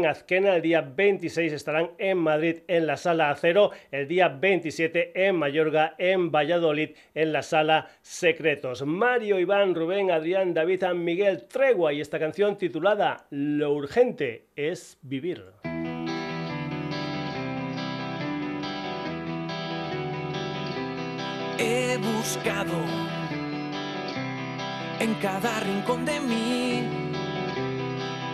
Azquena. 0.05 0.55
El 0.55 0.61
día 0.61 0.81
26 0.81 1.53
estarán 1.53 1.91
en 1.97 2.17
Madrid 2.17 2.59
en 2.67 2.87
la 2.87 2.97
Sala 2.97 3.29
Acero. 3.29 3.71
El 3.91 4.07
día 4.07 4.29
27 4.29 5.27
en 5.27 5.35
Mayorga, 5.35 5.95
en 5.97 6.31
Valladolid, 6.31 6.91
en 7.13 7.33
la 7.33 7.43
Sala 7.43 7.89
Secretos. 8.01 8.85
Mario, 8.85 9.39
Iván, 9.39 9.75
Rubén, 9.75 10.11
Adrián, 10.11 10.53
David, 10.53 10.83
Miguel, 10.95 11.47
Tregua 11.47 11.93
y 11.93 12.01
esta 12.01 12.19
canción 12.19 12.57
titulada 12.57 13.27
Lo 13.29 13.73
urgente 13.73 14.47
es 14.55 14.97
vivir. 15.01 15.43
He 21.57 21.97
buscado 21.97 22.77
en 24.99 25.13
cada 25.15 25.59
rincón 25.59 26.05
de 26.05 26.19
mí 26.19 27.10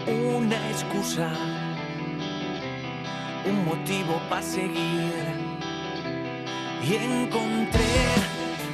una 0.08 0.70
excusa, 0.70 1.30
un 3.46 3.66
motivo 3.66 4.22
para 4.30 4.42
seguir. 4.42 5.14
Y 6.84 6.96
encontré 6.96 8.06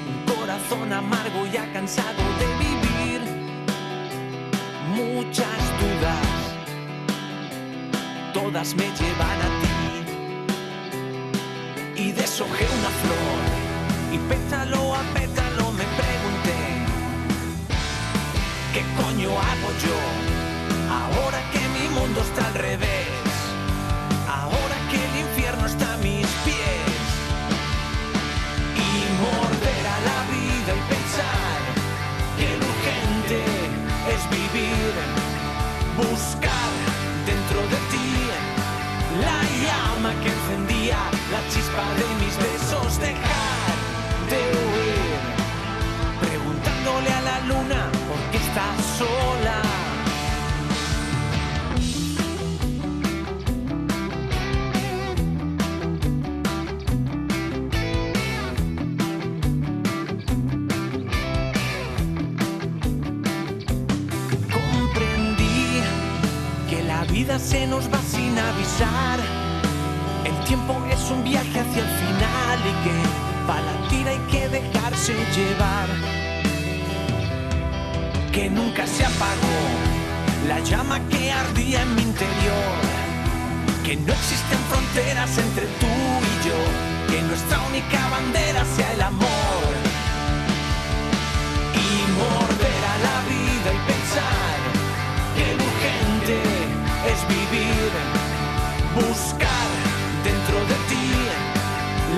un 0.08 0.36
corazón 0.36 0.94
amargo 0.94 1.46
ya 1.52 1.72
cansado 1.74 2.24
de 2.40 2.46
vivir. 2.64 3.22
Muchas 4.96 5.60
dudas, 5.82 6.28
todas 8.34 8.76
me 8.76 8.84
llevan 8.84 9.42
a 9.42 9.50
ti. 9.62 9.70
Y 12.04 12.12
deshojé 12.12 12.66
una 12.80 12.90
flor 13.02 13.64
y 14.14 14.18
pétalo 14.30 14.94
a 14.94 15.02
pétalo 15.14 15.72
me 15.72 15.84
pregunté 15.84 16.58
¿Qué 18.74 18.82
coño 18.98 19.30
hago 19.30 19.70
yo? 19.84 20.43
Ahora 21.02 21.40
que 21.52 21.64
mi 21.76 21.88
mundo 21.98 22.22
está 22.22 22.48
al 22.48 22.54
revés. 22.54 23.08
Ahora 24.28 24.76
que 24.90 24.98
el 25.08 25.16
infierno 25.26 25.66
está 25.66 25.94
a 25.94 25.98
mis 25.98 26.28
pies. 26.46 27.04
Y 28.88 28.92
morder 29.24 29.86
a 29.96 30.00
la 30.10 30.20
vida 30.34 30.72
y 30.80 30.84
pensar 30.94 31.60
Que 32.38 32.50
lo 32.60 32.66
urgente 32.74 33.40
es 34.14 34.22
vivir. 34.38 34.94
Buscar 35.98 36.53
el 70.26 70.46
tiempo 70.46 70.76
es 70.92 71.10
un 71.10 71.24
viaje 71.24 71.60
hacia 71.60 71.82
el 71.82 71.92
final 72.04 72.60
y 72.60 72.74
que 72.84 72.96
para 73.48 73.62
la 73.62 73.88
tira 73.88 74.12
hay 74.12 74.20
que 74.30 74.50
dejarse 74.50 75.14
llevar. 75.36 75.88
Que 78.32 78.50
nunca 78.50 78.86
se 78.86 79.06
apagó 79.06 79.62
la 80.48 80.60
llama 80.60 81.00
que 81.10 81.32
ardía 81.32 81.84
en 81.84 81.96
mi 81.96 82.02
interior. 82.02 82.76
Que 83.86 83.96
no 83.96 84.12
existen 84.12 84.60
fronteras 84.70 85.38
entre 85.38 85.66
tú 85.82 85.94
y 86.32 86.48
yo. 86.48 86.60
Que 87.10 87.22
nuestra 87.22 87.62
única 87.70 88.00
bandera 88.10 88.66
sea 88.76 88.92
el 88.94 89.02
amor. 89.02 89.72
Y 91.86 91.88
morder 92.20 92.82
a 92.94 92.98
la 93.08 93.18
vida 93.32 93.70
y 93.78 93.82
pensar 93.92 94.56
que 95.36 95.46
urgente 95.56 96.36
es 97.12 97.28
vivir 97.30 98.33
buscar 98.96 99.70
dentro 100.24 100.58
de 100.70 100.78
ti 100.90 101.08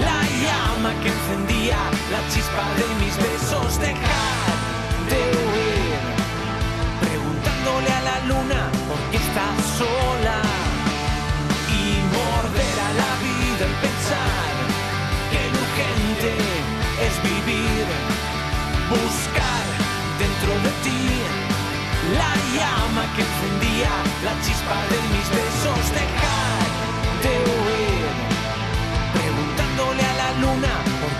la 0.03 0.19
llama 0.43 0.91
que 1.01 1.09
encendía 1.09 1.77
la 2.11 2.21
chispa 2.31 2.65
de 2.79 2.87
mis 3.01 3.15
besos, 3.15 3.79
dejar 3.79 4.55
de 5.09 5.21
huir, 5.39 5.99
preguntándole 6.99 7.89
a 7.99 8.01
la 8.09 8.17
luna 8.27 8.61
por 8.87 8.99
qué 9.11 9.17
está 9.17 9.47
sola 9.79 10.39
y 11.79 11.83
morder 12.15 12.77
a 12.87 12.91
la 13.01 13.11
vida 13.23 13.63
y 13.71 13.75
pensar 13.87 14.51
que 15.31 15.41
lo 15.53 15.59
urgente 15.65 16.31
es 17.07 17.13
vivir, 17.23 17.85
buscar 18.89 19.65
dentro 20.19 20.51
de 20.65 20.71
ti 20.83 21.01
la 22.19 22.33
llama 22.55 23.03
que 23.15 23.21
encendía 23.23 23.89
la 24.23 24.33
chispa 24.45 24.77
de 24.91 24.99
mis 25.13 25.24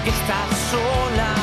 por 0.06 0.14
qué 0.14 0.20
está 0.20 0.48
sola. 0.72 1.35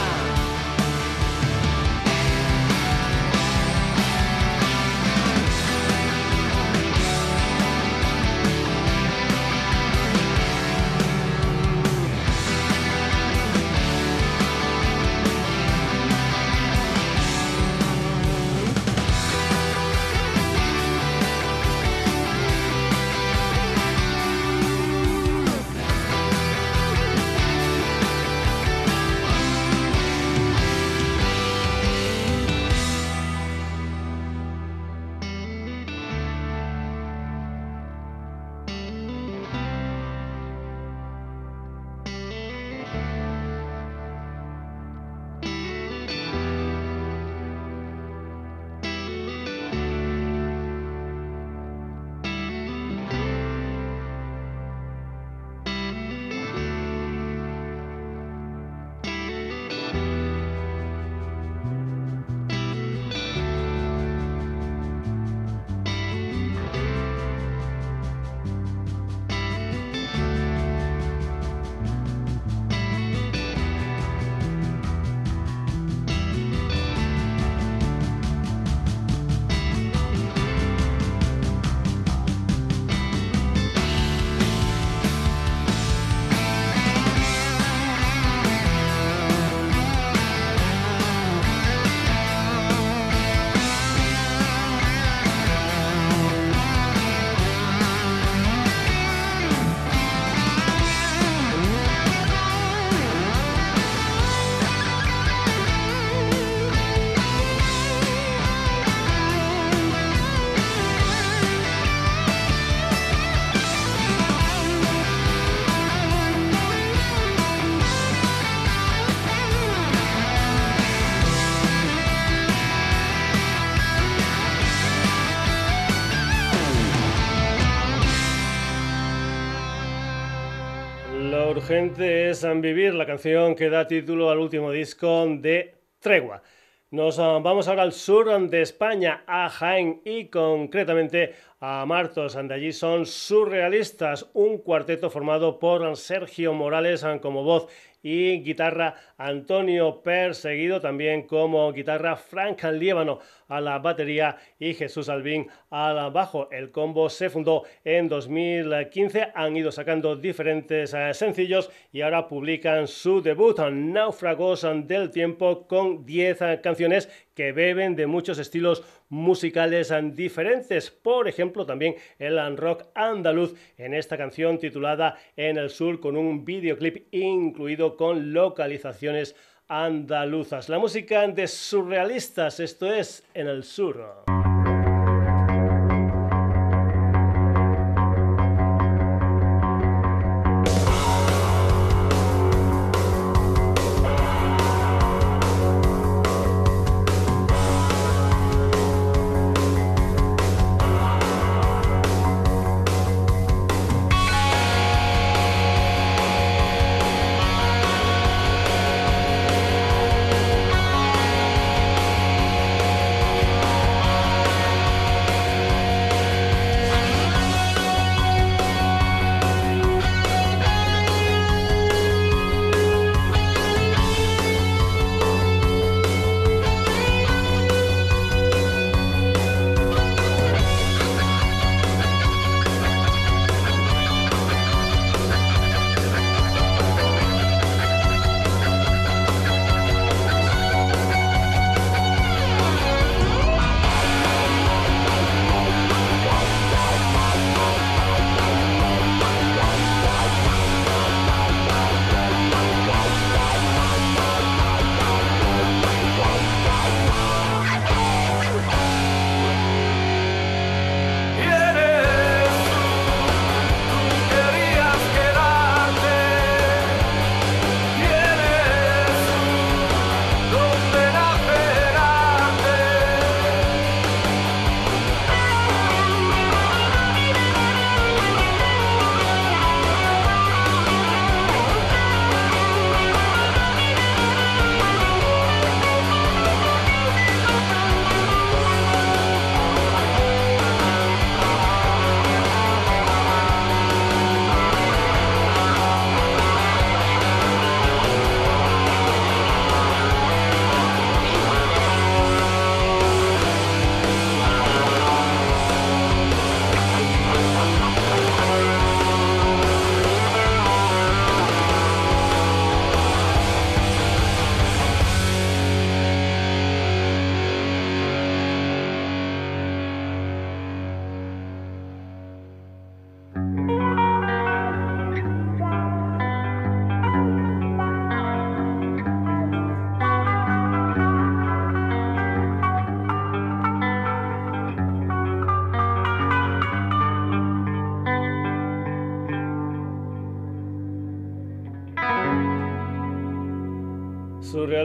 Gente 131.74 132.28
es 132.28 132.46
Vivir, 132.60 132.92
la 132.92 133.06
canción 133.06 133.54
que 133.54 133.70
da 133.70 133.86
título 133.86 134.28
al 134.28 134.38
último 134.38 134.70
disco 134.70 135.24
de 135.26 135.74
Tregua. 136.00 136.42
Nos 136.90 137.18
ah, 137.18 137.38
vamos 137.42 137.66
ahora 137.66 137.80
al 137.80 137.92
sur 137.92 138.28
de 138.50 138.60
España, 138.60 139.24
a 139.26 139.48
Jaén 139.48 140.02
y 140.04 140.26
concretamente 140.26 141.34
a 141.60 141.86
Martos. 141.86 142.34
De 142.34 142.52
allí 142.52 142.72
son 142.74 143.06
surrealistas, 143.06 144.28
un 144.34 144.58
cuarteto 144.58 145.08
formado 145.08 145.58
por 145.58 145.96
Sergio 145.96 146.52
Morales 146.52 147.04
ah, 147.04 147.18
como 147.22 147.42
voz 147.42 147.68
y 148.02 148.42
guitarra 148.42 148.96
Antonio 149.16 150.02
Perseguido, 150.02 150.78
también 150.78 151.22
como 151.22 151.72
guitarra 151.72 152.16
Frank 152.16 152.64
Líbano 152.64 153.20
a 153.52 153.60
la 153.60 153.78
batería 153.78 154.36
y 154.58 154.72
Jesús 154.72 155.08
Albín 155.08 155.46
al 155.70 156.10
bajo. 156.10 156.50
El 156.50 156.70
combo 156.70 157.10
se 157.10 157.28
fundó 157.28 157.64
en 157.84 158.08
2015, 158.08 159.28
han 159.34 159.56
ido 159.56 159.70
sacando 159.70 160.16
diferentes 160.16 160.94
eh, 160.94 161.12
sencillos 161.12 161.70
y 161.92 162.00
ahora 162.00 162.26
publican 162.26 162.88
su 162.88 163.20
debut, 163.20 163.58
Náufragos 163.58 164.66
del 164.86 165.10
Tiempo, 165.10 165.66
con 165.66 166.06
10 166.06 166.42
eh, 166.42 166.60
canciones 166.62 167.10
que 167.34 167.52
beben 167.52 167.94
de 167.96 168.06
muchos 168.06 168.38
estilos 168.38 168.82
musicales 169.08 169.92
diferentes. 170.12 170.90
Por 170.90 171.28
ejemplo, 171.28 171.66
también 171.66 171.96
el 172.18 172.56
rock 172.56 172.84
andaluz 172.94 173.54
en 173.76 173.94
esta 173.94 174.16
canción 174.16 174.58
titulada 174.58 175.18
En 175.36 175.58
el 175.58 175.70
Sur, 175.70 176.00
con 176.00 176.16
un 176.16 176.44
videoclip 176.44 177.08
incluido 177.12 177.96
con 177.96 178.32
localizaciones 178.32 179.36
andaluzas. 179.68 180.68
La 180.68 180.78
música 180.78 181.26
de 181.28 181.46
surrealistas, 181.46 182.60
esto 182.60 182.92
es 182.92 183.24
En 183.34 183.48
el 183.48 183.64
Sur. 183.64 184.51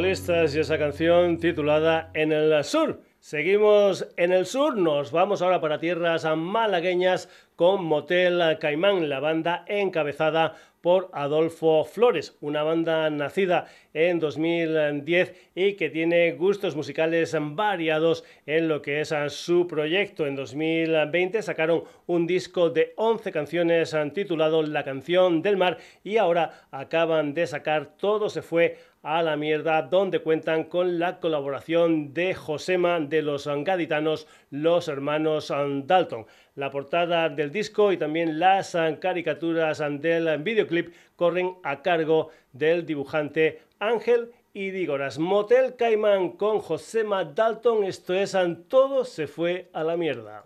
Y 0.08 0.12
esa 0.12 0.78
canción 0.78 1.38
titulada 1.38 2.12
En 2.14 2.32
el 2.32 2.64
Sur. 2.64 3.02
Seguimos 3.20 4.08
en 4.16 4.32
el 4.32 4.46
sur, 4.46 4.78
nos 4.78 5.12
vamos 5.12 5.42
ahora 5.42 5.60
para 5.60 5.80
tierras 5.80 6.26
malagueñas 6.38 7.28
con 7.58 7.84
Motel 7.84 8.58
Caimán, 8.58 9.10
la 9.10 9.20
banda 9.20 9.66
encabezada 9.68 10.56
por 10.80 11.10
Adolfo 11.12 11.84
Flores, 11.84 12.38
una 12.40 12.64
banda 12.64 13.10
nacida 13.10 13.66
en 13.94 14.20
2010 14.20 15.50
y 15.56 15.74
que 15.74 15.90
tiene 15.90 16.32
gustos 16.34 16.78
musicales 16.78 17.36
variados 17.38 18.24
en 18.46 18.70
lo 18.70 18.82
que 18.82 19.02
es 19.02 19.14
su 19.30 19.68
proyecto. 19.68 20.26
En 20.26 20.36
2020 20.36 21.42
sacaron 21.42 21.84
un 22.06 22.28
disco 22.28 22.70
de 22.70 22.94
11 22.96 23.32
canciones 23.34 23.94
titulado 24.14 24.62
La 24.64 24.86
canción 24.86 25.42
del 25.42 25.58
mar 25.58 25.78
y 26.04 26.16
ahora 26.16 26.68
acaban 26.72 27.34
de 27.34 27.48
sacar 27.48 27.98
Todo 27.98 28.30
se 28.30 28.42
fue 28.42 28.78
a 29.08 29.24
la 29.24 29.38
mierda, 29.38 29.84
donde 29.84 30.20
cuentan 30.20 30.66
con 30.66 31.00
la 31.00 31.22
colaboración 31.22 32.14
de 32.14 32.36
Josema 32.36 33.00
de 33.00 33.22
los 33.22 33.48
gaditanos, 33.48 34.28
los 34.52 34.90
hermanos 34.90 35.48
Dalton. 35.86 36.26
La 36.56 36.72
portada 36.72 37.30
del 37.30 37.50
disco 37.50 37.94
y 37.94 37.98
también 37.98 38.38
las 38.38 38.76
caricaturas 39.00 39.82
del 40.02 40.40
videoclip 40.40 40.94
corren 41.16 41.56
a 41.64 41.82
cargo 41.82 42.32
del 42.52 42.86
dibujante 42.86 43.62
Ángel 43.80 44.34
y 44.54 44.72
Dígoras. 44.72 45.20
Motel 45.20 45.78
Caimán 45.78 46.32
con 46.32 46.60
Josema 46.60 47.24
Dalton, 47.24 47.86
esto 47.86 48.14
es 48.14 48.36
Todo 48.68 49.06
se 49.06 49.28
fue 49.28 49.70
a 49.72 49.86
la 49.86 49.96
mierda. 49.96 50.44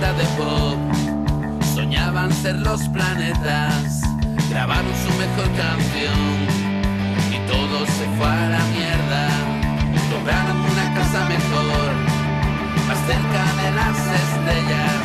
De 0.00 0.24
pop. 0.36 0.78
Soñaban 1.74 2.30
ser 2.30 2.56
los 2.56 2.86
planetas, 2.88 4.02
grabaron 4.50 4.92
su 5.04 5.10
mejor 5.18 5.48
canción 5.56 6.20
y 7.32 7.38
todo 7.50 7.86
se 7.86 8.06
fue 8.16 8.26
a 8.26 8.48
la 8.48 8.62
mierda. 8.76 9.28
Compraron 10.12 10.58
una 10.58 10.94
casa 10.94 11.24
mejor, 11.24 11.92
más 12.86 12.98
cerca 13.06 13.42
de 13.62 13.70
las 13.74 13.96
estrellas. 14.22 14.95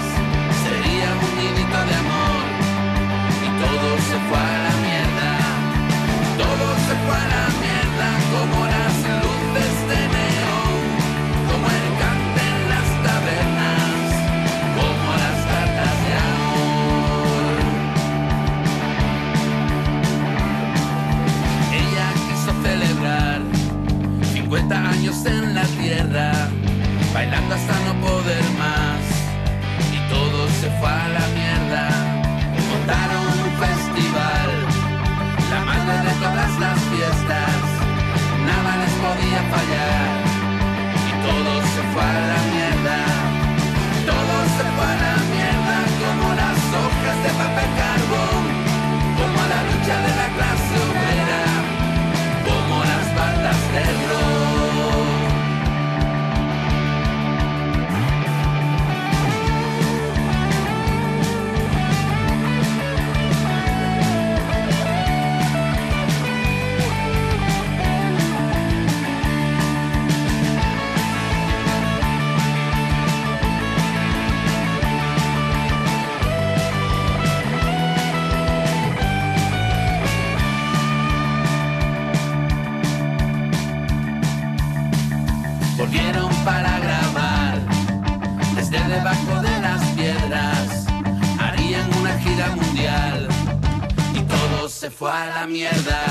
Bailando 27.21 27.53
hasta 27.53 27.75
no 27.85 27.93
poder 28.07 28.45
más. 28.63 29.01
Y 29.95 29.99
todo 30.13 30.39
se 30.59 30.67
fue 30.79 30.89
a 30.89 31.07
la 31.17 31.25
mierda. 31.37 31.83
Montaron 32.69 33.25
un 33.45 33.53
festival, 33.63 34.49
la 35.53 35.59
madre 35.69 35.95
de 36.07 36.13
todas 36.23 36.51
las 36.63 36.77
fiestas. 36.91 37.59
Nada 38.49 38.71
les 38.81 38.93
podía 39.05 39.41
fallar. 39.53 40.09
Y 41.09 41.13
todo 41.27 41.51
se 41.73 41.81
fue 41.91 42.05
a 42.17 42.21
la 42.31 42.39
mierda. 42.53 42.99
Todo 44.11 44.35
se 44.55 44.65
fue 44.73 44.87
a 44.93 44.97
la 45.05 45.15
mierda 45.33 45.77
como 46.01 46.25
las 46.41 46.59
hojas 46.81 47.17
de 47.23 47.31
papel 47.41 47.71
fue 94.91 95.11
a 95.11 95.25
la 95.27 95.47
mierda 95.47 96.10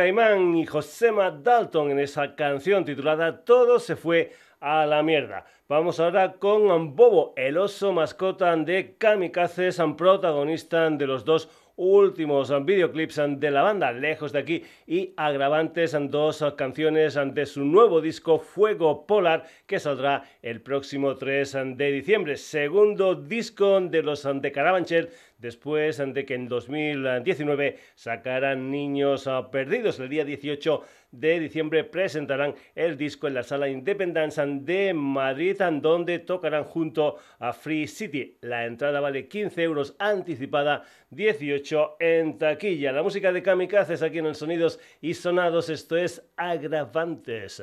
Caimán 0.00 0.56
y 0.56 0.64
Josema 0.64 1.30
Dalton 1.30 1.90
en 1.90 1.98
esa 1.98 2.34
canción 2.34 2.86
titulada 2.86 3.44
Todo 3.44 3.78
se 3.78 3.96
fue 3.96 4.32
a 4.58 4.86
la 4.86 5.02
mierda. 5.02 5.44
Vamos 5.68 6.00
ahora 6.00 6.32
con 6.38 6.96
Bobo, 6.96 7.34
el 7.36 7.58
oso 7.58 7.92
mascota 7.92 8.56
de 8.56 8.94
Kamikazes, 8.96 9.78
protagonista 9.98 10.88
de 10.88 11.06
los 11.06 11.26
dos 11.26 11.50
últimos 11.76 12.52
videoclips 12.64 13.20
de 13.38 13.50
la 13.50 13.62
banda, 13.62 13.90
Lejos 13.92 14.32
de 14.32 14.38
aquí 14.38 14.62
y 14.86 15.14
Agravantes, 15.16 15.96
dos 16.10 16.44
canciones 16.56 17.18
de 17.32 17.46
su 17.46 17.64
nuevo 17.64 18.00
disco 18.00 18.38
Fuego 18.38 19.06
Polar 19.06 19.44
que 19.66 19.78
saldrá 19.78 20.24
el 20.42 20.60
próximo 20.60 21.16
3 21.16 21.56
de 21.76 21.92
diciembre. 21.92 22.36
Segundo 22.36 23.14
disco 23.14 23.80
de 23.80 24.02
los 24.02 24.28
de 24.42 24.52
Carabanchel 24.52 25.10
después 25.40 25.98
de 25.98 26.24
que 26.24 26.34
en 26.34 26.48
2019 26.48 27.78
sacaran 27.94 28.70
Niños 28.70 29.28
Perdidos. 29.50 29.98
El 29.98 30.08
día 30.08 30.24
18 30.24 30.82
de 31.12 31.40
diciembre 31.40 31.84
presentarán 31.84 32.54
el 32.74 32.96
disco 32.96 33.26
en 33.26 33.34
la 33.34 33.42
sala 33.42 33.68
Independence 33.68 34.42
de 34.46 34.94
Madrid, 34.94 35.56
donde 35.80 36.20
tocarán 36.20 36.64
junto 36.64 37.16
a 37.38 37.52
Free 37.52 37.86
City. 37.86 38.36
La 38.42 38.66
entrada 38.66 39.00
vale 39.00 39.26
15 39.28 39.62
euros 39.62 39.96
anticipada, 39.98 40.84
18 41.10 41.96
en 41.98 42.38
taquilla. 42.38 42.92
La 42.92 43.02
música 43.02 43.32
de 43.32 43.42
Kamikazes 43.42 44.02
aquí 44.02 44.18
en 44.18 44.34
Sonidos 44.34 44.78
y 45.00 45.14
Sonados, 45.14 45.68
esto 45.68 45.96
es 45.96 46.22
Agravantes. 46.36 47.62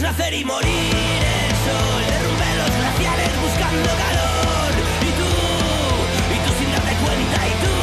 Nacer 0.00 0.32
y 0.32 0.44
morir 0.44 0.64
el 0.66 1.52
sol, 1.66 2.02
derrumbé 2.08 2.50
los 2.56 2.72
glaciares 2.74 3.32
buscando 3.42 3.88
calor. 4.02 4.72
Y 5.02 5.10
tú, 5.12 5.30
y 6.34 6.38
tú 6.40 6.50
sin 6.58 6.72
darte 6.72 6.94
cuenta, 7.04 7.38
y 7.46 7.54
tú. 7.60 7.76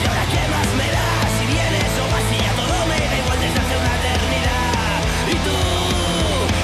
Y 0.00 0.06
ahora 0.06 0.24
qué 0.30 0.42
más 0.54 0.68
me 0.78 0.88
da 0.96 1.08
si 1.36 1.44
vienes 1.50 1.92
o 1.98 2.04
vas 2.14 2.28
y 2.30 2.38
ya 2.38 2.52
todo 2.54 2.78
me 2.86 2.96
da 3.10 3.16
igual 3.18 3.38
desde 3.42 3.58
hace 3.58 3.74
una 3.76 3.92
eternidad. 4.00 4.98
Y 5.34 5.36
tú, 5.46 5.58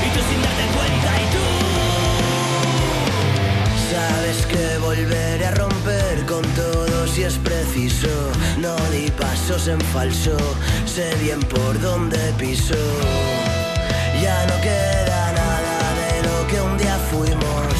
y 0.06 0.08
tú 0.14 0.20
sin 0.30 0.40
darte 0.46 0.66
cuenta, 0.78 1.10
y 1.20 1.26
tú. 1.34 1.46
Sabes 3.90 4.38
que 4.46 4.78
volveré 4.78 5.46
a 5.46 5.54
romper 5.56 6.24
con 6.26 6.42
todo 6.54 7.06
si 7.08 7.24
es 7.24 7.36
preciso. 7.38 8.30
No 8.58 8.76
di 8.90 9.10
pasos 9.10 9.66
en 9.66 9.80
falso, 9.80 10.36
sé 10.86 11.14
bien 11.20 11.40
por 11.40 11.80
dónde 11.80 12.32
piso. 12.38 12.76
Ya 14.20 14.46
no 14.46 14.60
queda 14.60 15.32
nada 15.32 15.94
de 15.94 16.22
lo 16.28 16.46
que 16.46 16.60
un 16.60 16.76
día 16.76 16.96
fuimos. 17.10 17.74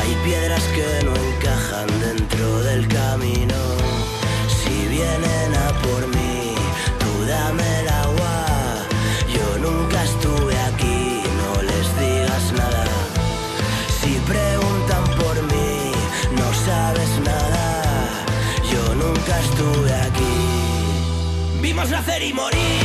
Hay 0.00 0.14
piedras 0.24 0.62
que 0.74 1.04
no 1.04 1.14
encajan 1.14 1.88
dentro 2.00 2.60
del 2.62 2.88
camino. 2.88 3.60
Si 4.58 4.88
vienen 4.88 5.54
a 5.66 5.68
por 5.84 6.06
mí, 6.16 6.54
tú 6.98 7.26
dame 7.26 7.80
el 7.80 7.88
agua. 7.88 8.36
Yo 9.36 9.58
nunca 9.58 10.02
estuve 10.02 10.58
aquí, 10.70 11.22
no 11.40 11.62
les 11.62 11.86
digas 12.00 12.44
nada. 12.52 12.96
Si 14.00 14.12
preguntan 14.32 15.04
por 15.20 15.36
mí, 15.52 15.92
no 16.40 16.48
sabes 16.66 17.10
nada. 17.30 17.64
Yo 18.72 18.94
nunca 18.94 19.34
estuve 19.40 19.92
aquí. 20.08 20.36
Vimos 21.60 21.90
nacer 21.90 22.22
y 22.22 22.32
morir. 22.32 22.79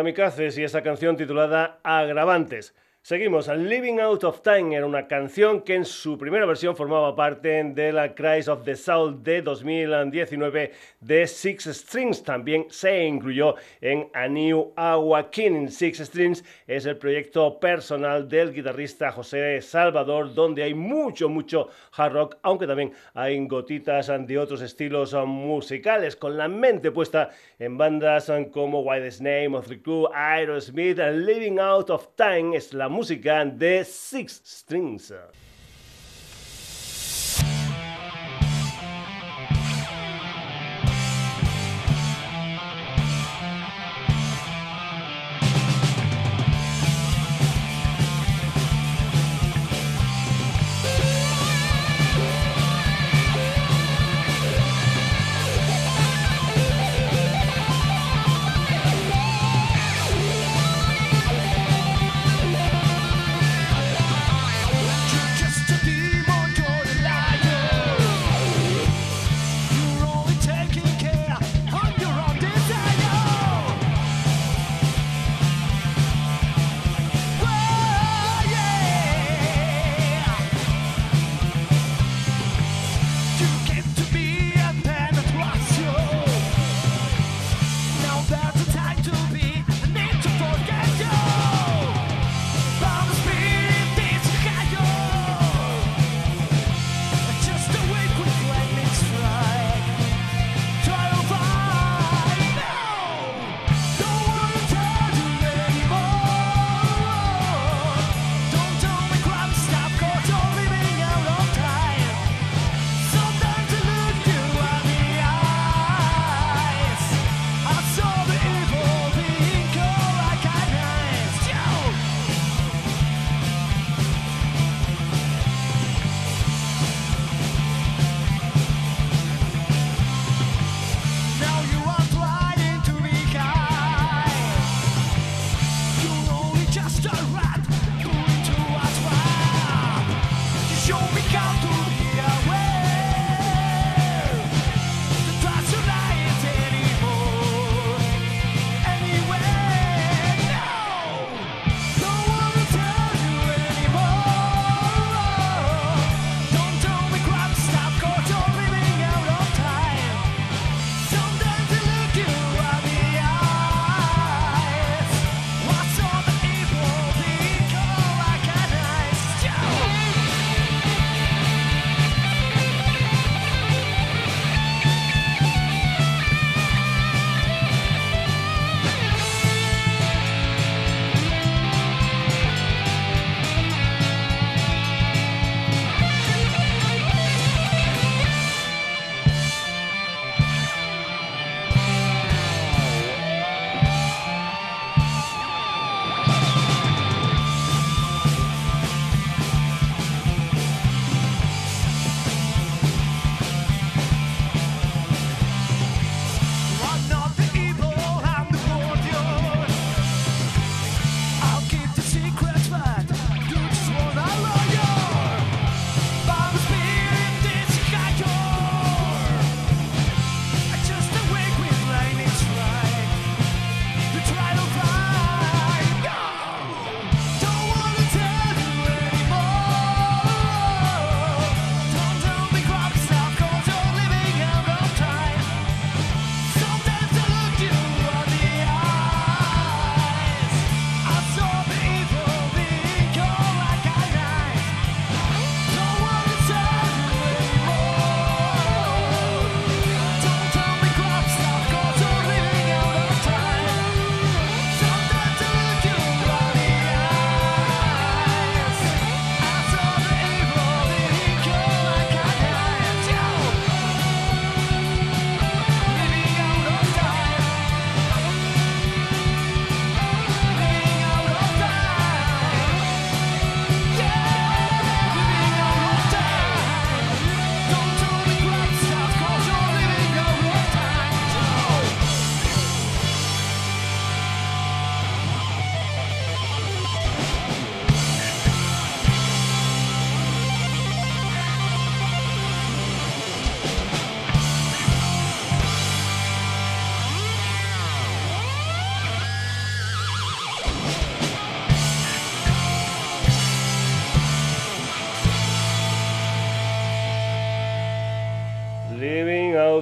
Kamikazes 0.00 0.56
y 0.56 0.64
esa 0.64 0.82
canción 0.82 1.18
titulada 1.18 1.78
Agravantes. 1.82 2.74
Seguimos, 3.02 3.48
Living 3.48 3.98
Out 3.98 4.24
of 4.24 4.42
Time 4.42 4.76
era 4.76 4.84
una 4.84 5.08
canción 5.08 5.62
que 5.62 5.74
en 5.74 5.86
su 5.86 6.18
primera 6.18 6.44
versión 6.44 6.76
formaba 6.76 7.16
parte 7.16 7.64
de 7.64 7.92
la 7.92 8.14
Cries 8.14 8.46
of 8.46 8.62
the 8.62 8.76
Soul 8.76 9.22
de 9.22 9.40
2019 9.40 10.70
de 11.00 11.26
Six 11.26 11.64
Strings. 11.64 12.22
También 12.22 12.66
se 12.68 13.04
incluyó 13.04 13.54
en 13.80 14.10
A 14.12 14.28
New 14.28 14.74
Awakening. 14.76 15.70
Six 15.70 16.00
Strings 16.00 16.44
es 16.66 16.84
el 16.84 16.98
proyecto 16.98 17.58
personal 17.58 18.28
del 18.28 18.52
guitarrista 18.52 19.10
José 19.10 19.62
Salvador, 19.62 20.34
donde 20.34 20.62
hay 20.62 20.74
mucho, 20.74 21.30
mucho 21.30 21.70
hard 21.96 22.12
rock, 22.12 22.36
aunque 22.42 22.66
también 22.66 22.92
hay 23.14 23.44
gotitas 23.46 24.12
de 24.26 24.38
otros 24.38 24.60
estilos 24.60 25.14
musicales, 25.26 26.16
con 26.16 26.36
la 26.36 26.48
mente 26.48 26.92
puesta 26.92 27.30
en 27.58 27.78
bandas 27.78 28.30
como 28.52 28.82
White 28.82 29.10
Snake, 29.10 29.48
Motley 29.48 29.80
Crue, 29.80 30.10
Aerosmith, 30.14 30.98
Living 30.98 31.58
Out 31.58 31.88
of 31.88 32.08
Time 32.14 32.54
es 32.54 32.74
la 32.74 32.89
música 32.90 33.44
de 33.44 33.84
Six 33.84 34.42
Strings. 34.44 35.14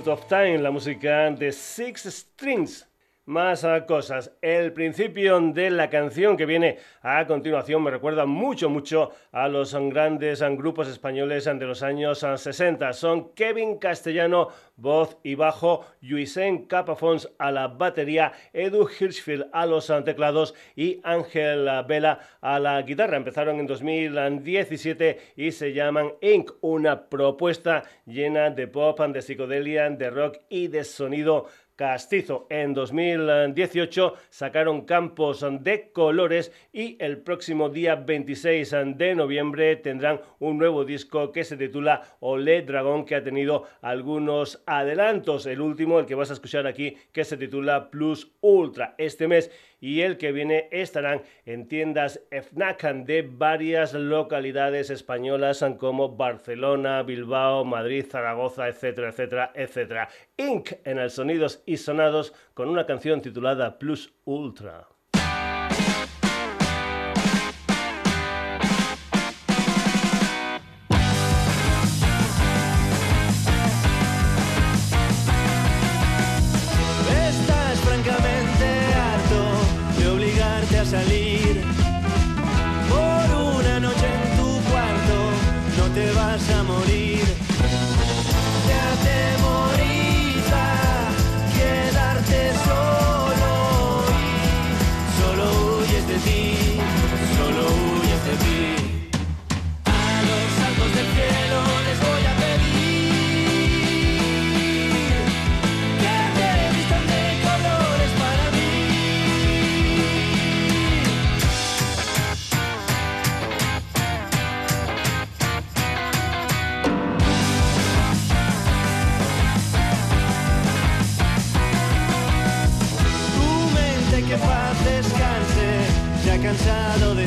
Of 0.09 0.27
Time, 0.27 0.59
la 0.59 0.71
música 0.71 1.31
de 1.31 1.53
Six 1.53 2.05
Strings. 2.05 2.87
Más 3.29 3.67
cosas. 3.87 4.33
El 4.41 4.73
principio 4.73 5.39
de 5.39 5.69
la 5.69 5.91
canción 5.91 6.35
que 6.35 6.47
viene 6.47 6.79
a 7.03 7.27
continuación 7.27 7.83
me 7.83 7.91
recuerda 7.91 8.25
mucho, 8.25 8.71
mucho 8.71 9.11
a 9.33 9.49
los 9.49 9.75
grandes 9.75 10.41
grupos 10.57 10.89
españoles 10.89 11.45
de 11.45 11.67
los 11.67 11.83
años 11.83 12.21
60. 12.21 12.89
Ah, 12.89 12.93
Son 12.95 13.35
Kevin 13.35 13.77
Castellano, 13.77 14.49
voz 14.77 15.19
y 15.23 15.35
bajo, 15.35 15.85
Yuisen 16.01 16.65
Capafons 16.65 17.31
a 17.39 17.53
la 17.53 17.69
batería, 17.69 18.33
Edu 18.55 18.89
Hirschfield 18.89 19.51
a 19.53 19.67
los 19.67 19.93
teclados 20.07 20.55
y 20.75 20.99
Ángel 21.05 21.69
Vela 21.87 22.21
a 22.41 22.59
la 22.59 22.81
guitarra. 22.81 23.19
Empezaron 23.19 23.61
en 23.61 23.67
2017 23.67 25.35
y 25.37 25.53
se 25.53 25.75
llaman 25.75 26.15
Inc., 26.23 26.53
una 26.63 27.11
propuesta 27.11 27.83
llena 28.07 28.49
de 28.49 28.69
pop, 28.69 28.99
de 28.99 29.21
psicodelia, 29.21 29.91
de 29.91 30.09
rock 30.09 30.39
y 30.49 30.69
de 30.69 30.83
sonido 30.83 31.47
castizo. 31.79 32.49
En 32.51 32.75
2018 32.75 34.15
sacaron 34.31 34.85
Campos 34.85 35.47
de 35.61 35.93
Colores 35.93 36.51
y 36.73 36.97
el 36.99 37.19
próximo 37.19 37.69
día 37.69 37.95
26 37.95 38.75
de 38.97 39.15
noviembre 39.15 39.77
tendrán 39.77 40.21
un 40.41 40.59
nuevo 40.59 40.85
disco 40.85 41.31
que 41.31 41.45
se 41.45 41.57
titula 41.57 42.03
Olé 42.19 42.63
Dragón 42.63 43.05
que 43.05 43.15
ha 43.15 43.23
tenido 43.23 43.69
algunos 43.81 44.61
adelantos. 44.67 45.47
El 45.47 45.61
último, 45.61 46.01
el 46.01 46.07
que 46.07 46.17
vas 46.17 46.31
a 46.31 46.35
escuchar 46.35 46.67
aquí, 46.67 46.97
que 47.13 47.23
se 47.23 47.37
titula 47.37 47.91
Plus 47.91 48.33
Ultra. 48.41 48.97
Este 48.99 49.29
mes 49.29 49.53
y 49.81 50.01
el 50.03 50.19
que 50.19 50.33
viene 50.33 50.69
estarán 50.71 51.23
en 51.47 51.69
tiendas 51.69 52.21
FNAC 52.31 52.83
de 53.05 53.23
varias 53.23 53.95
localidades 53.95 54.91
españolas 54.91 55.65
como 55.79 56.17
Barcelona, 56.17 57.03
Bilbao, 57.03 57.65
Madrid, 57.65 58.07
Zaragoza, 58.09 58.69
etcétera, 58.69 59.11
etcétera, 59.11 59.53
etcétera. 59.55 60.09
Inc. 60.37 60.73
en 60.85 60.99
el 60.99 61.11
Sonidos 61.11 61.63
y 61.67 61.77
Sonados 61.77 62.33
con 62.55 62.69
una 62.69 62.87
canción 62.87 63.21
titulada 63.21 63.79
Plus 63.79 64.13
Ultra. 64.25 64.98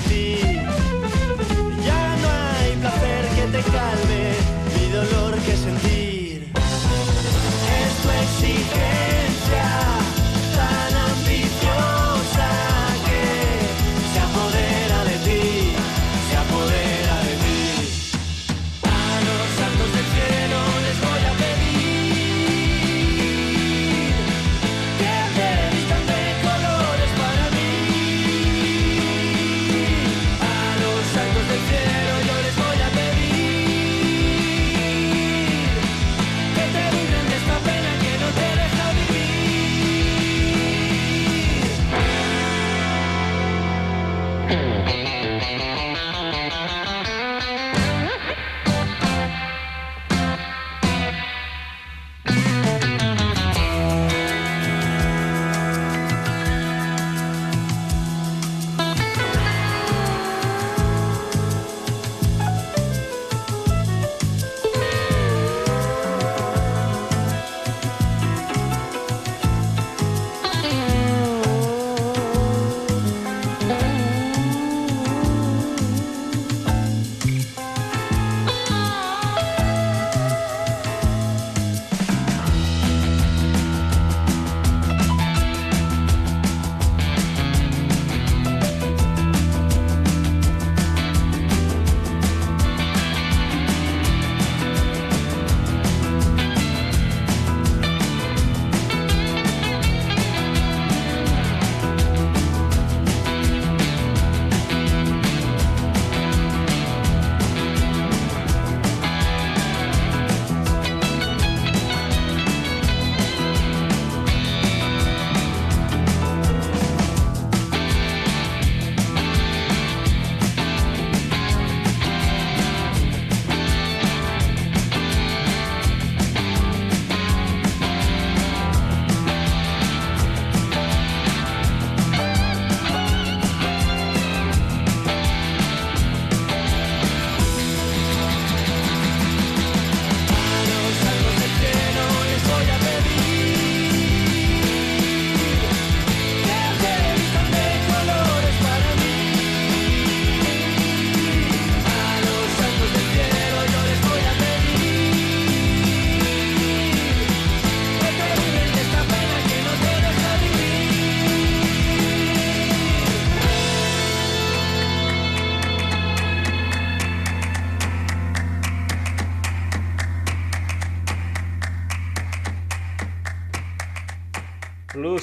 Ti. 0.08 0.24
Ya 1.86 2.04
no 2.22 2.28
hay 2.30 2.72
placer 2.82 3.24
que 3.36 3.44
te 3.54 3.62
calme, 3.72 4.11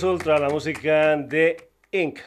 Ultra, 0.02 0.38
la 0.38 0.48
música 0.48 1.16
de 1.16 1.70
Inc. 1.90 2.20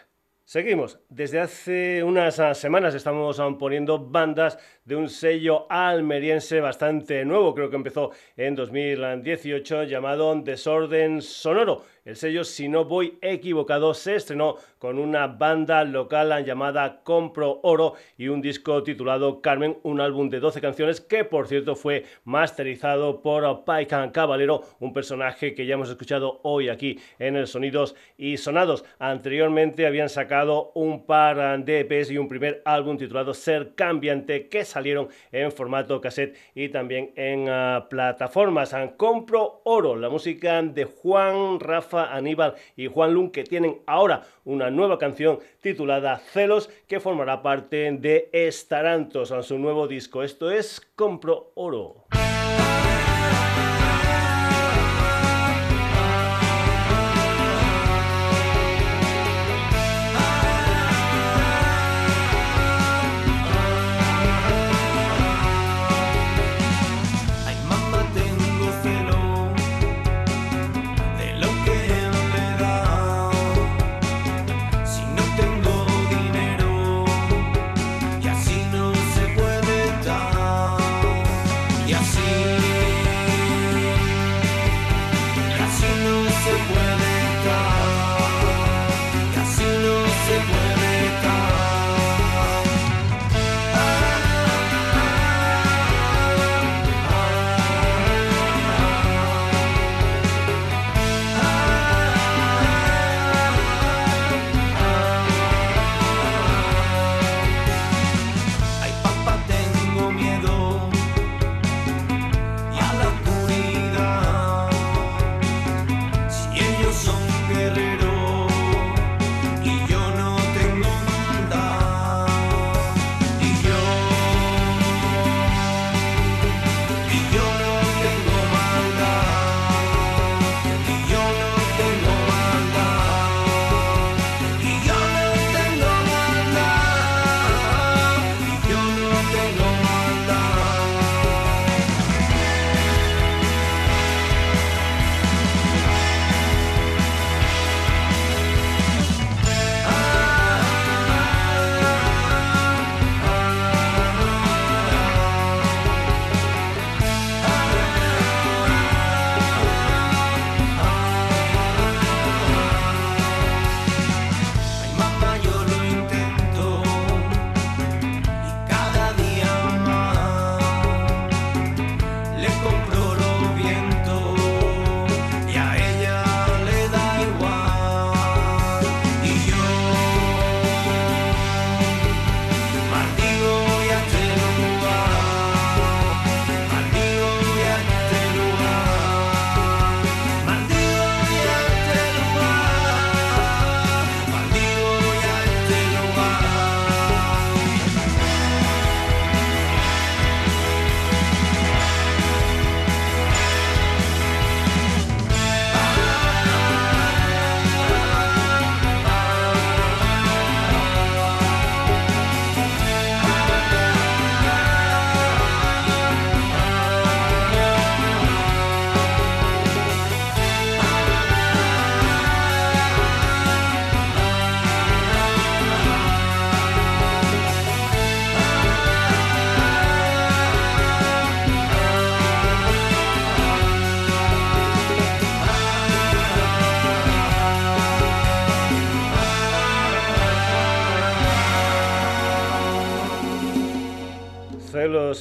Seguimos. 0.43 0.99
Desde 1.07 1.39
hace 1.39 2.03
unas 2.03 2.37
ah, 2.39 2.53
semanas 2.53 2.93
estamos 2.95 3.41
poniendo 3.57 4.09
bandas 4.09 4.57
de 4.83 4.97
un 4.97 5.07
sello 5.07 5.67
almeriense 5.71 6.59
bastante 6.59 7.23
nuevo, 7.23 7.55
creo 7.55 7.69
que 7.69 7.77
empezó 7.77 8.11
en 8.35 8.55
2018, 8.55 9.83
llamado 9.83 10.35
Desorden 10.41 11.21
Sonoro. 11.21 11.85
El 12.03 12.15
sello, 12.15 12.43
si 12.43 12.67
no 12.67 12.85
voy 12.85 13.19
equivocado, 13.21 13.93
se 13.93 14.15
estrenó 14.15 14.55
con 14.79 14.97
una 14.97 15.27
banda 15.27 15.83
local 15.83 16.43
llamada 16.43 17.01
Compro 17.03 17.59
Oro 17.61 17.93
y 18.17 18.27
un 18.27 18.41
disco 18.41 18.81
titulado 18.81 19.39
Carmen, 19.39 19.77
un 19.83 20.01
álbum 20.01 20.27
de 20.31 20.39
12 20.39 20.61
canciones 20.61 20.99
que 20.99 21.25
por 21.25 21.47
cierto 21.47 21.75
fue 21.75 22.05
masterizado 22.23 23.21
por 23.21 23.65
Paikan 23.65 24.09
Caballero, 24.09 24.63
un 24.79 24.93
personaje 24.93 25.53
que 25.53 25.67
ya 25.67 25.75
hemos 25.75 25.91
escuchado 25.91 26.39
hoy 26.41 26.69
aquí 26.69 26.99
en 27.19 27.35
el 27.35 27.45
Sonidos 27.45 27.95
y 28.17 28.37
Sonados. 28.37 28.83
Anteriormente 28.97 29.85
habían 29.85 30.09
sacado 30.09 30.71
un 30.73 31.05
par 31.05 31.63
de 31.63 31.81
EPs 31.81 32.09
y 32.09 32.17
un 32.17 32.27
primer 32.27 32.63
álbum 32.65 32.97
titulado 32.97 33.35
Ser 33.35 33.75
Cambiante 33.75 34.47
que 34.47 34.65
salieron 34.65 35.09
en 35.31 35.51
formato 35.51 36.01
cassette 36.01 36.35
y 36.55 36.69
también 36.69 37.11
en 37.15 37.47
uh, 37.47 37.87
plataformas. 37.87 38.75
Compro 38.97 39.61
Oro, 39.65 39.95
la 39.95 40.09
música 40.09 40.59
de 40.63 40.85
Juan 40.85 41.59
Aníbal 41.93 42.55
y 42.75 42.87
Juan 42.87 43.13
Lun, 43.13 43.31
que 43.31 43.43
tienen 43.43 43.79
ahora 43.85 44.23
una 44.45 44.69
nueva 44.69 44.97
canción 44.97 45.39
titulada 45.61 46.17
Celos, 46.17 46.69
que 46.87 46.99
formará 46.99 47.41
parte 47.41 47.91
de 47.91 48.29
Estarantos 48.31 49.31
en 49.31 49.43
su 49.43 49.57
nuevo 49.57 49.87
disco. 49.87 50.23
Esto 50.23 50.51
es 50.51 50.81
Compro 50.95 51.51
Oro. 51.55 52.05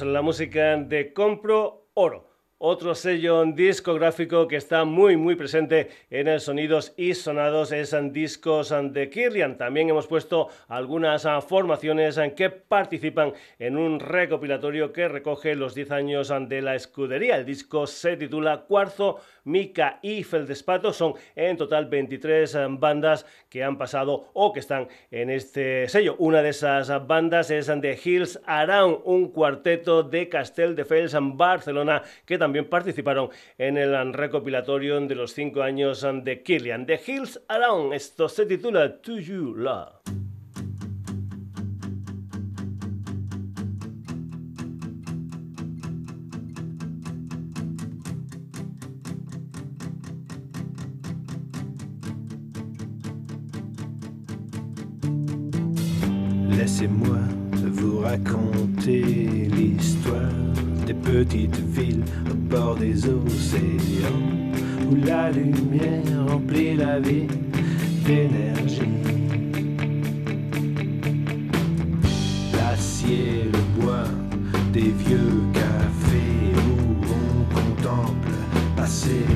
La 0.03 0.22
música 0.22 0.76
de 0.76 1.12
Compro 1.12 1.88
Oro 1.94 2.30
otro 2.62 2.94
sello 2.94 3.42
discográfico 3.46 4.46
que 4.46 4.57
está 4.57 4.84
muy 4.84 5.16
muy 5.16 5.34
presente 5.34 5.88
en 6.11 6.28
el 6.28 6.40
Sonidos 6.40 6.92
y 6.98 7.14
Sonados 7.14 7.72
es 7.72 7.94
en 7.94 8.12
Discos 8.12 8.74
de 8.92 9.09
Kirlian. 9.09 9.57
También 9.57 9.88
hemos 9.88 10.07
puesto 10.07 10.48
algunas 10.68 11.24
ah, 11.24 11.40
formaciones 11.40 12.18
en 12.18 12.34
que 12.34 12.51
participan 12.51 13.32
en 13.59 13.78
un 13.78 13.98
recopilatorio 13.98 14.92
que 14.92 15.09
recoge 15.09 15.55
los 15.55 15.74
10 15.74 15.90
años 15.90 16.30
de 16.48 16.61
la 16.61 16.74
escudería. 16.74 17.36
El 17.36 17.46
disco 17.46 17.86
se 17.86 18.18
titula 18.18 18.66
Cuarzo, 18.68 19.20
Mica 19.44 19.98
y 20.03 20.22
Feldespato. 20.22 20.92
Son 20.92 21.14
en 21.34 21.57
total 21.57 21.86
23 21.86 22.57
ah, 22.57 22.66
bandas 22.68 23.24
que 23.51 23.62
han 23.62 23.76
pasado 23.76 24.30
o 24.32 24.53
que 24.53 24.61
están 24.61 24.88
en 25.11 25.28
este 25.28 25.88
sello. 25.88 26.16
Una 26.18 26.40
de 26.42 26.51
esas 26.51 27.07
bandas 27.07 27.51
es 27.51 27.66
The 27.66 27.98
Hills 28.03 28.40
Around, 28.46 29.01
un 29.05 29.28
cuarteto 29.28 30.03
de 30.03 30.28
Castel 30.28 30.74
de 30.74 30.84
Fels 30.86 31.12
en 31.14 31.36
Barcelona 31.36 32.03
que 32.24 32.38
también 32.38 32.68
participaron 32.68 33.28
en 33.59 33.76
el 33.76 34.14
recopilatorio 34.14 35.01
de 35.01 35.14
los 35.14 35.32
cinco 35.32 35.62
años 35.62 36.07
de 36.22 36.42
Killian. 36.42 36.86
The 36.86 37.01
Hills 37.07 37.42
Around, 37.48 37.92
esto 37.92 38.28
se 38.28 38.46
titula 38.46 38.96
To 39.03 39.18
You 39.18 39.55
Love. 39.57 40.30
Laissez-moi 56.81 57.18
vous 57.74 57.99
raconter 57.99 59.03
l'histoire 59.55 60.33
des 60.87 60.95
petites 60.95 61.59
villes 61.59 62.05
au 62.31 62.35
bord 62.35 62.76
des 62.76 63.07
océans 63.07 64.09
où 64.91 64.95
la 65.05 65.31
lumière 65.31 66.26
remplit 66.26 66.76
la 66.76 66.99
vie 66.99 67.26
d'énergie. 68.07 68.81
L'acier, 72.55 73.51
le 73.53 73.83
bois, 73.83 74.09
des 74.72 74.91
vieux 75.05 75.43
cafés 75.53 76.55
où 76.57 77.05
on 77.05 77.55
contemple 77.55 78.31
passer 78.74 79.26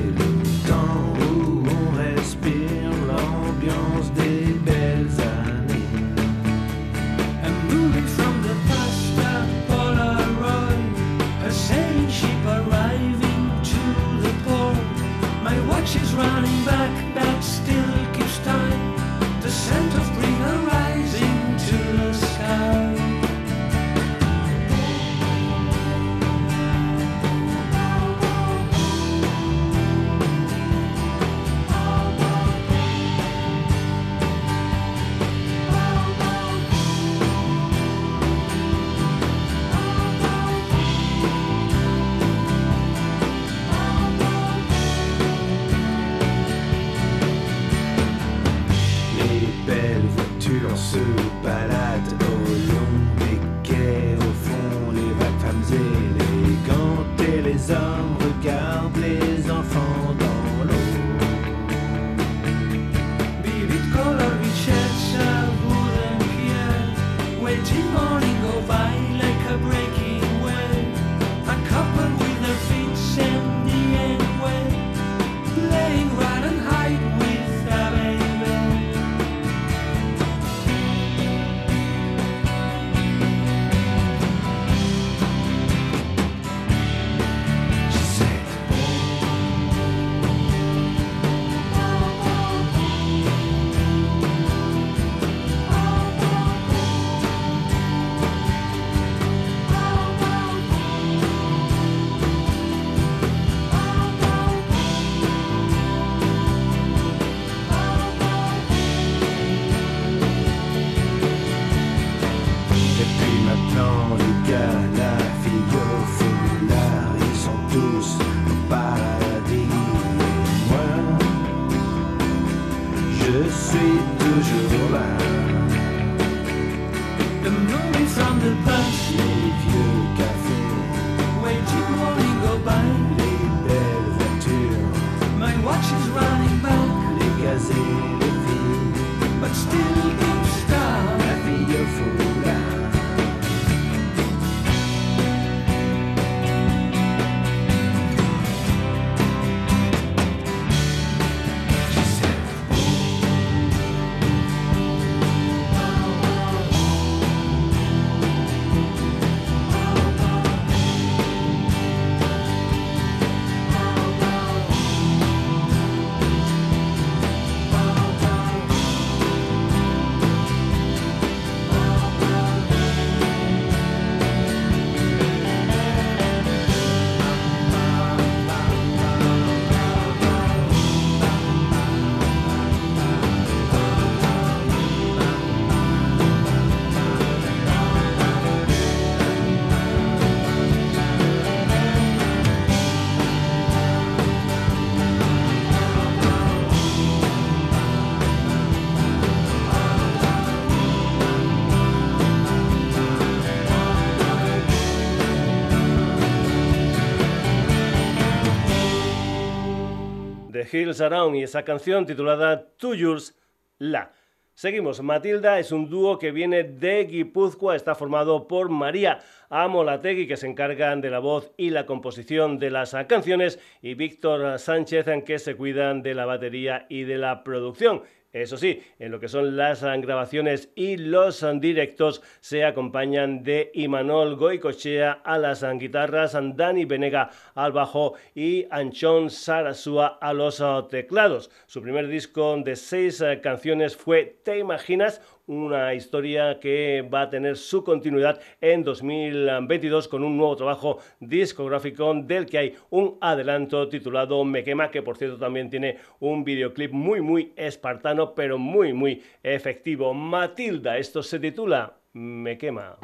Hills 210.71 211.01
Around 211.01 211.35
y 211.35 211.43
esa 211.43 211.63
canción 211.63 212.05
titulada 212.05 212.69
To 212.77 212.93
Yours 212.93 213.37
La. 213.77 214.11
Seguimos, 214.53 215.01
Matilda 215.01 215.59
es 215.59 215.73
un 215.73 215.89
dúo 215.89 216.17
que 216.17 216.31
viene 216.31 216.63
de 216.63 217.03
Guipúzcoa, 217.03 217.75
está 217.75 217.93
formado 217.93 218.47
por 218.47 218.69
María 218.69 219.19
Amolategui, 219.49 220.27
que 220.27 220.37
se 220.37 220.47
encargan 220.47 221.01
de 221.01 221.09
la 221.09 221.19
voz 221.19 221.51
y 221.57 221.71
la 221.71 221.85
composición 221.85 222.57
de 222.57 222.71
las 222.71 222.95
canciones, 223.07 223.59
y 223.81 223.95
Víctor 223.95 224.57
Sánchez, 224.57 225.07
que 225.25 225.39
se 225.39 225.55
cuidan 225.55 226.03
de 226.03 226.13
la 226.13 226.25
batería 226.25 226.85
y 226.87 227.03
de 227.03 227.17
la 227.17 227.43
producción. 227.43 228.03
Eso 228.35 228.57
sí, 228.57 228.83
en 228.99 229.11
lo 229.11 229.21
que 229.21 229.29
son 229.29 229.55
las 229.55 229.81
grabaciones 229.81 230.69
y 230.75 230.97
los 230.97 231.45
directos 231.61 232.21
se 232.41 232.65
acompañan 232.65 233.43
de 233.43 233.71
Imanol 233.73 234.35
Goicochea 234.35 235.21
a 235.23 235.37
las 235.37 235.63
guitarras, 235.77 236.37
Dani 236.57 236.83
Venega 236.83 237.29
al 237.53 237.71
bajo 237.71 238.15
y 238.35 238.67
Anchón 238.71 239.29
Sarasúa 239.29 240.17
a 240.19 240.33
los 240.33 240.61
teclados. 240.89 241.49
Su 241.65 241.81
primer 241.81 242.09
disco 242.09 242.57
de 242.57 242.75
seis 242.75 243.23
canciones 243.41 243.95
fue 243.95 244.37
Te 244.43 244.59
Imaginas, 244.59 245.21
una 245.47 245.93
historia 245.93 246.59
que 246.59 247.07
va 247.13 247.23
a 247.23 247.29
tener 247.29 247.57
su 247.57 247.83
continuidad 247.83 248.39
en 248.61 248.83
2022 248.83 250.07
con 250.07 250.23
un 250.23 250.37
nuevo 250.37 250.55
trabajo 250.55 250.99
discográfico 251.19 252.13
del 252.13 252.45
que 252.45 252.57
hay 252.57 252.75
un 252.89 253.17
adelanto 253.21 253.87
titulado 253.89 254.43
Me 254.43 254.63
quema, 254.63 254.91
que 254.91 255.01
por 255.01 255.17
cierto 255.17 255.37
también 255.37 255.69
tiene 255.69 255.97
un 256.19 256.43
videoclip 256.43 256.91
muy 256.91 257.21
muy 257.21 257.53
espartano 257.55 258.33
pero 258.33 258.57
muy 258.57 258.93
muy 258.93 259.23
efectivo. 259.43 260.13
Matilda, 260.13 260.97
esto 260.97 261.21
se 261.21 261.39
titula 261.39 261.97
Me 262.13 262.57
quema. 262.57 262.97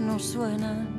No 0.00 0.18
suenan 0.18 0.89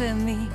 olvidases 0.00 0.26
de 0.26 0.47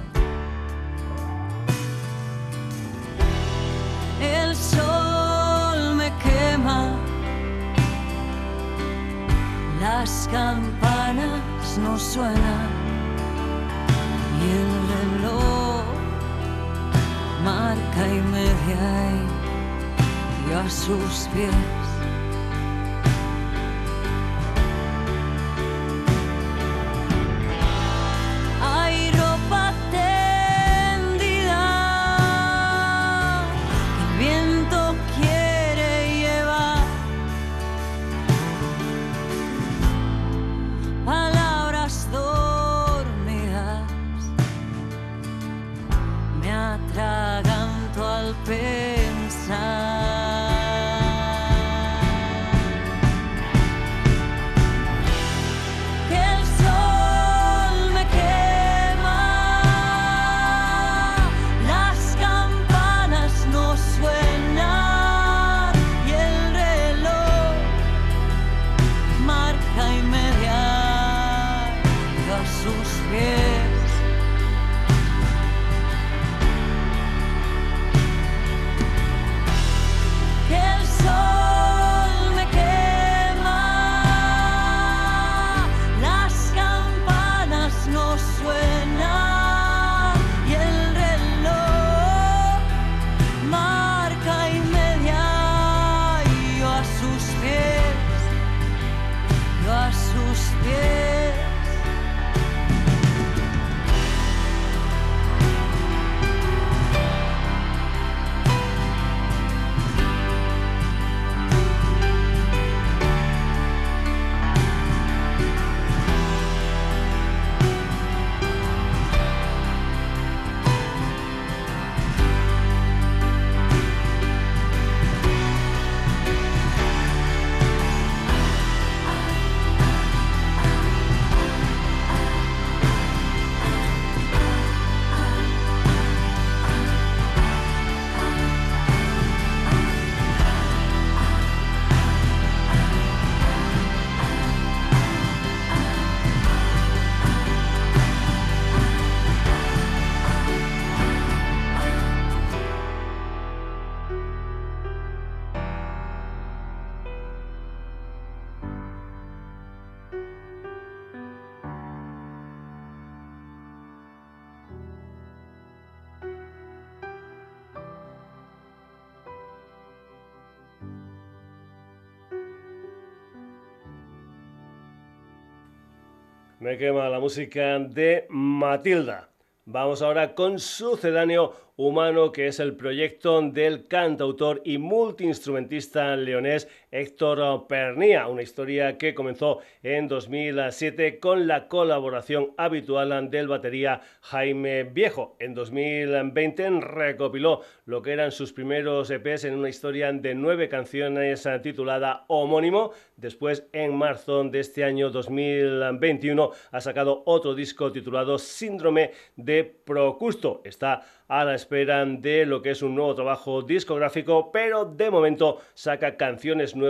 Me 176.73 176.79
quema 176.79 177.07
la 177.07 177.19
música 177.19 177.77
de 177.77 178.25
Matilda. 178.29 179.29
Vamos 179.65 180.01
ahora 180.01 180.33
con 180.33 180.57
sucedáneo, 180.57 181.53
Humano, 181.75 182.31
que 182.31 182.47
es 182.47 182.59
el 182.59 182.75
proyecto 182.75 183.39
del 183.43 183.87
cantautor 183.87 184.59
y 184.65 184.79
multiinstrumentista 184.79 186.15
leonés 186.15 186.67
Héctor 186.93 187.65
Pernía, 187.67 188.27
una 188.27 188.43
historia 188.43 188.99
que 188.99 189.15
comenzó 189.15 189.61
en 189.81 190.07
2007 190.07 191.19
con 191.19 191.47
la 191.47 191.67
colaboración 191.67 192.53
habitual 192.55 193.31
del 193.31 193.47
batería 193.47 194.01
Jaime 194.21 194.83
Viejo. 194.83 195.35
En 195.39 195.55
2020 195.55 196.81
recopiló 196.81 197.61
lo 197.85 198.03
que 198.03 198.11
eran 198.11 198.31
sus 198.31 198.53
primeros 198.53 199.09
EPs 199.09 199.45
en 199.45 199.55
una 199.55 199.69
historia 199.69 200.13
de 200.13 200.35
nueve 200.35 200.69
canciones 200.69 201.49
titulada 201.63 202.25
Homónimo. 202.27 202.91
Después, 203.17 203.65
en 203.73 203.95
marzo 203.95 204.43
de 204.43 204.59
este 204.59 204.83
año 204.83 205.09
2021, 205.09 206.51
ha 206.71 206.81
sacado 206.81 207.23
otro 207.25 207.55
disco 207.55 207.91
titulado 207.91 208.37
Síndrome 208.37 209.11
de 209.35 209.63
Procusto. 209.63 210.61
Está 210.63 211.03
a 211.27 211.43
la 211.43 211.55
espera 211.55 212.05
de 212.05 212.45
lo 212.45 212.61
que 212.61 212.71
es 212.71 212.83
un 212.83 212.93
nuevo 212.93 213.15
trabajo 213.15 213.63
discográfico, 213.63 214.51
pero 214.51 214.85
de 214.85 215.09
momento 215.09 215.59
saca 215.73 216.15
canciones 216.15 216.75
nuevas 216.75 216.82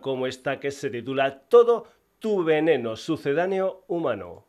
como 0.00 0.26
esta 0.26 0.60
que 0.60 0.70
se 0.70 0.90
titula 0.90 1.40
Todo 1.48 1.86
tu 2.18 2.44
veneno 2.44 2.96
sucedáneo 2.96 3.84
humano. 3.86 4.47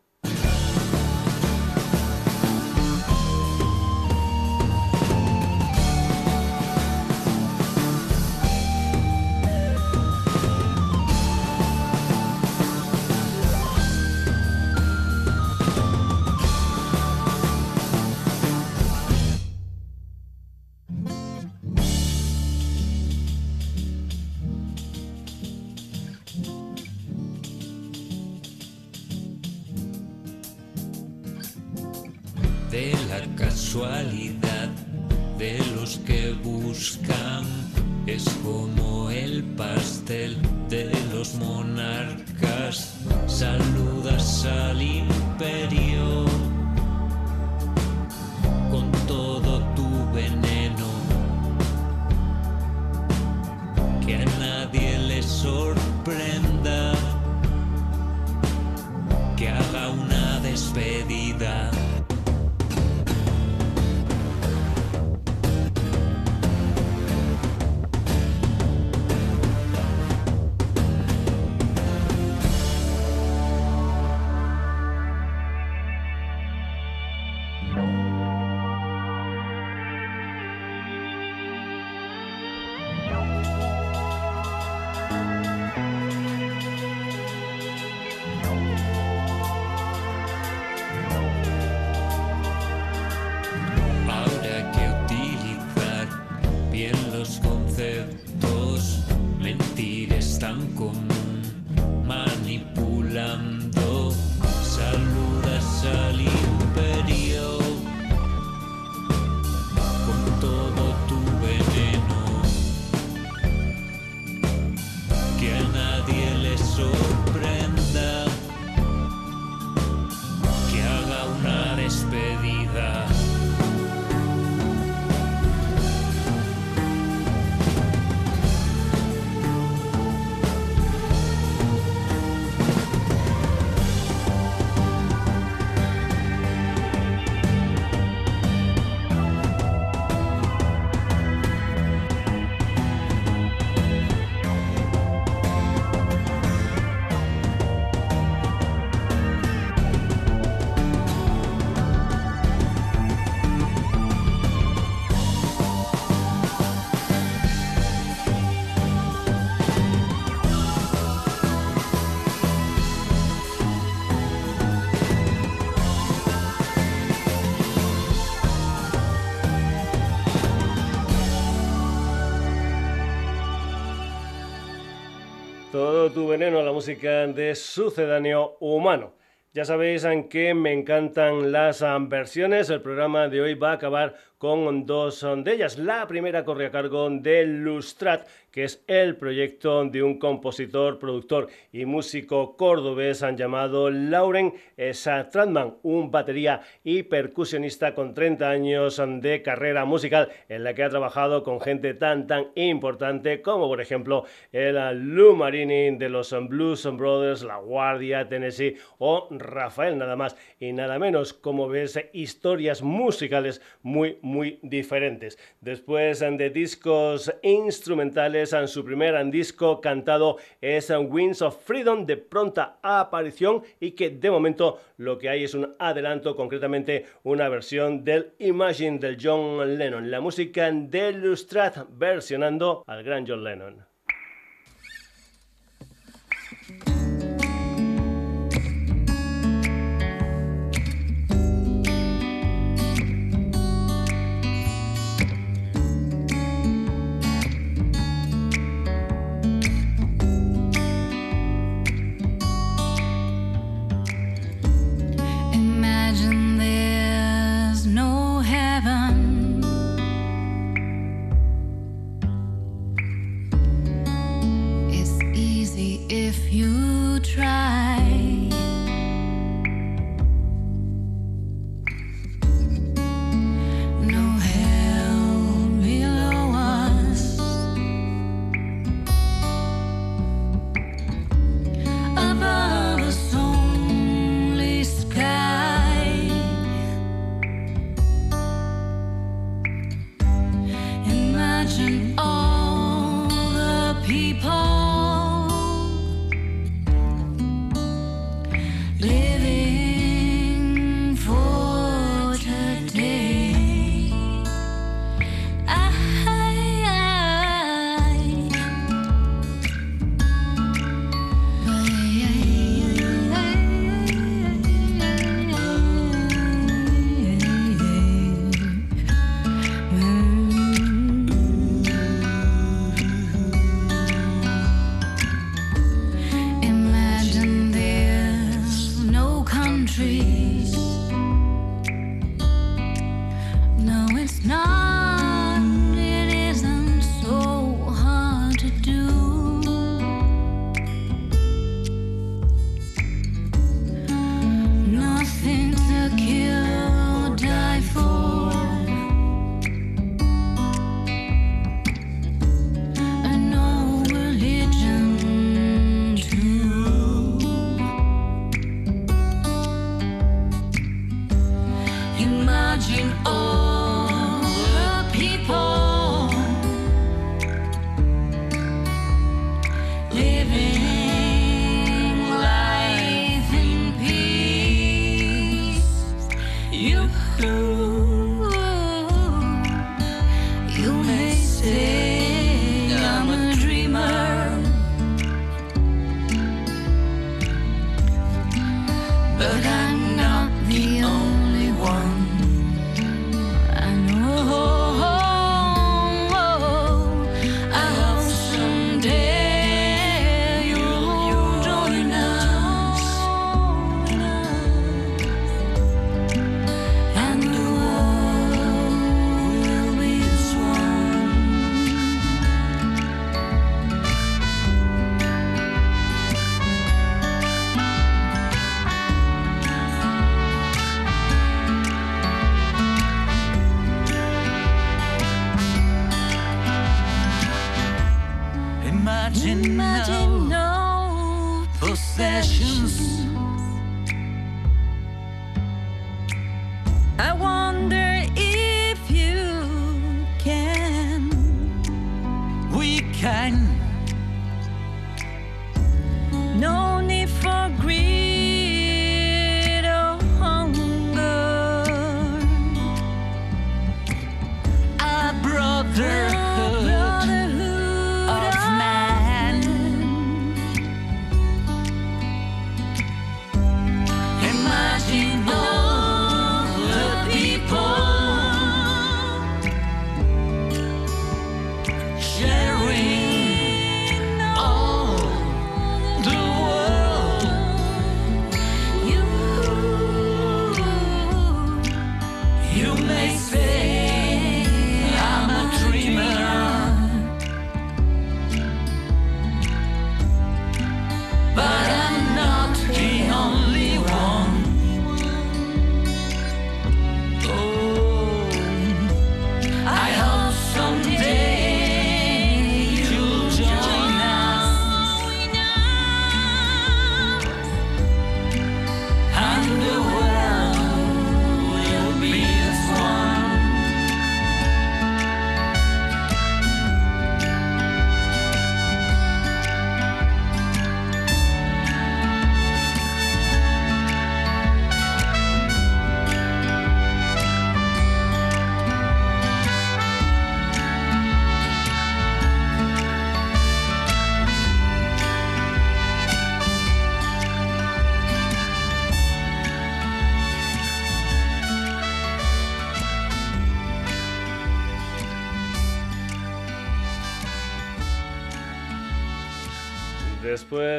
Veneno, 176.27 176.61
la 176.61 176.71
música 176.71 177.27
de 177.27 177.55
sucedáneo 177.55 178.57
humano. 178.59 179.13
Ya 179.51 179.65
sabéis 179.65 180.03
en 180.03 180.29
que 180.29 180.53
me 180.53 180.71
encantan 180.73 181.51
las 181.51 181.81
ah, 181.81 181.97
versiones. 181.99 182.69
El 182.69 182.81
programa 182.81 183.29
de 183.29 183.41
hoy 183.41 183.55
va 183.55 183.71
a 183.71 183.73
acabar 183.73 184.15
con 184.37 184.85
dos 184.85 185.23
ah, 185.23 185.35
de 185.35 185.53
ellas. 185.53 185.79
La 185.79 186.07
primera 186.07 186.45
corre 186.45 186.67
a 186.67 186.71
cargo 186.71 187.09
de 187.09 187.45
Lustrat, 187.45 188.27
que 188.51 188.63
es 188.63 188.83
el 188.87 189.15
proyecto 189.15 189.85
de 189.85 190.03
un 190.03 190.19
compositor, 190.19 190.99
productor 190.99 191.47
y 191.71 191.85
músico 191.85 192.55
cordobés 192.55 193.23
han 193.23 193.37
llamado 193.37 193.89
Lauren 193.89 194.53
Stratman, 194.77 195.75
un 195.83 196.11
batería 196.11 196.61
y 196.83 197.03
percusionista 197.03 197.93
con 197.93 198.13
30 198.13 198.49
años 198.49 199.01
de 199.21 199.41
carrera 199.41 199.85
musical 199.85 200.29
en 200.47 200.63
la 200.63 200.73
que 200.73 200.83
ha 200.83 200.89
trabajado 200.89 201.43
con 201.43 201.61
gente 201.61 201.93
tan 201.93 202.27
tan 202.27 202.47
importante 202.55 203.41
como 203.41 203.67
por 203.67 203.81
ejemplo 203.81 204.25
el 204.51 204.75
Lou 205.15 205.35
Marini 205.35 205.97
de 205.97 206.09
los 206.09 206.35
Blues 206.47 206.85
Brothers, 206.97 207.43
La 207.43 207.57
Guardia, 207.57 208.27
Tennessee 208.27 208.75
o 208.97 209.27
Rafael, 209.31 209.97
nada 209.97 210.15
más 210.15 210.35
y 210.59 210.73
nada 210.73 210.99
menos. 210.99 211.33
Como 211.33 211.67
ves, 211.67 211.99
historias 212.13 212.81
musicales 212.81 213.61
muy 213.81 214.17
muy 214.21 214.59
diferentes. 214.61 215.37
Después 215.61 216.19
de 216.19 216.49
discos 216.49 217.33
instrumentales, 217.41 218.38
en 218.39 218.67
su 218.69 218.85
primer 218.85 219.29
disco 219.31 219.81
cantado 219.81 220.37
es 220.61 220.89
Winds 220.89 221.41
of 221.41 221.61
Freedom 221.65 222.05
de 222.05 222.15
pronta 222.15 222.77
aparición 222.81 223.63
y 223.81 223.91
que 223.91 224.11
de 224.11 224.31
momento 224.31 224.79
lo 224.97 225.17
que 225.17 225.27
hay 225.29 225.43
es 225.43 225.53
un 225.53 225.75
adelanto, 225.77 226.37
concretamente 226.37 227.05
una 227.23 227.49
versión 227.49 228.05
del 228.05 228.31
Imagine 228.39 228.99
del 228.99 229.17
John 229.21 229.77
Lennon, 229.77 230.09
la 230.09 230.21
música 230.21 230.71
de 230.71 231.11
Lustrat 231.11 231.85
versionando 231.89 232.83
al 232.87 233.03
gran 233.03 233.27
John 233.27 233.43
Lennon. 233.43 233.88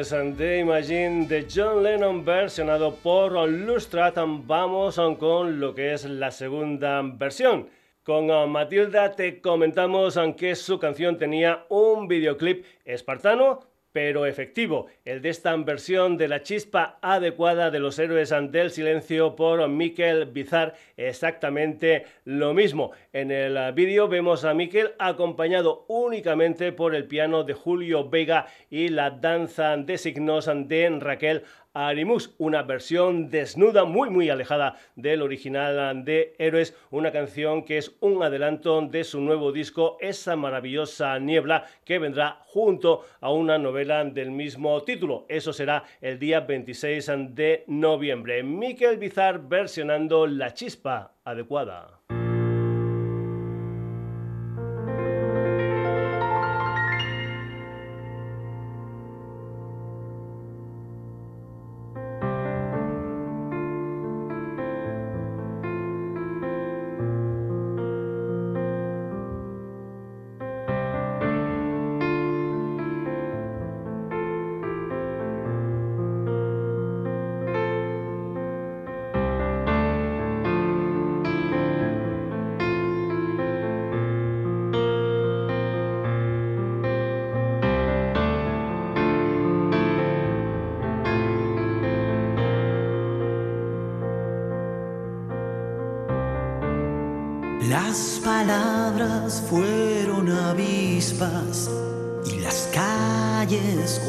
Strangers 0.03 0.37
de 0.37 0.59
Imagine 0.59 1.27
de 1.27 1.47
John 1.53 1.83
Lennon 1.83 2.25
versionado 2.25 2.95
por 2.95 3.47
Lustrat. 3.47 4.17
Vamos 4.17 4.99
con 5.19 5.59
lo 5.59 5.75
que 5.75 5.93
es 5.93 6.05
la 6.05 6.31
segunda 6.31 7.01
versión. 7.03 7.69
Con 8.03 8.31
ah, 8.31 8.47
Matilda 8.47 9.11
te 9.15 9.41
comentamos 9.41 10.17
ah, 10.17 10.33
que 10.35 10.55
su 10.55 10.79
canción 10.79 11.17
tenía 11.17 11.65
un 11.69 12.07
videoclip 12.07 12.65
espartano 12.83 13.59
pero 13.91 14.25
efectivo, 14.25 14.87
el 15.05 15.21
de 15.21 15.29
esta 15.29 15.55
versión 15.57 16.17
de 16.17 16.27
la 16.27 16.43
chispa 16.43 16.97
adecuada 17.01 17.71
de 17.71 17.79
los 17.79 17.99
héroes 17.99 18.31
ante 18.31 18.61
el 18.61 18.71
silencio 18.71 19.35
por 19.35 19.67
Miquel 19.67 20.25
Bizar, 20.25 20.75
exactamente 20.97 22.05
lo 22.25 22.53
mismo. 22.53 22.91
En 23.13 23.31
el 23.31 23.73
vídeo 23.73 24.07
vemos 24.07 24.45
a 24.45 24.53
Miquel 24.53 24.93
acompañado 24.99 25.85
únicamente 25.87 26.71
por 26.71 26.95
el 26.95 27.05
piano 27.05 27.43
de 27.43 27.53
Julio 27.53 28.09
Vega 28.09 28.47
y 28.69 28.89
la 28.89 29.11
danza 29.11 29.75
de 29.77 29.97
signos 29.97 30.49
de 30.51 30.97
Raquel 30.99 31.43
Arimus, 31.73 32.35
una 32.37 32.63
versión 32.63 33.29
desnuda 33.29 33.85
muy 33.85 34.09
muy 34.09 34.29
alejada 34.29 34.75
del 34.97 35.21
original 35.21 36.03
de 36.03 36.35
Héroes, 36.37 36.75
una 36.89 37.13
canción 37.13 37.63
que 37.63 37.77
es 37.77 37.95
un 38.01 38.21
adelanto 38.21 38.81
de 38.81 39.05
su 39.05 39.21
nuevo 39.21 39.53
disco, 39.53 39.97
esa 40.01 40.35
maravillosa 40.35 41.17
niebla 41.19 41.65
que 41.85 41.97
vendrá 41.97 42.39
junto 42.41 43.05
a 43.21 43.31
una 43.31 43.57
novela 43.57 44.03
del 44.03 44.31
mismo 44.31 44.83
título. 44.83 45.25
Eso 45.29 45.53
será 45.53 45.85
el 46.01 46.19
día 46.19 46.41
26 46.41 47.09
de 47.29 47.63
noviembre. 47.67 48.43
Miquel 48.43 48.97
Bizar 48.97 49.47
versionando 49.47 50.27
La 50.27 50.53
Chispa 50.53 51.13
adecuada. 51.23 52.00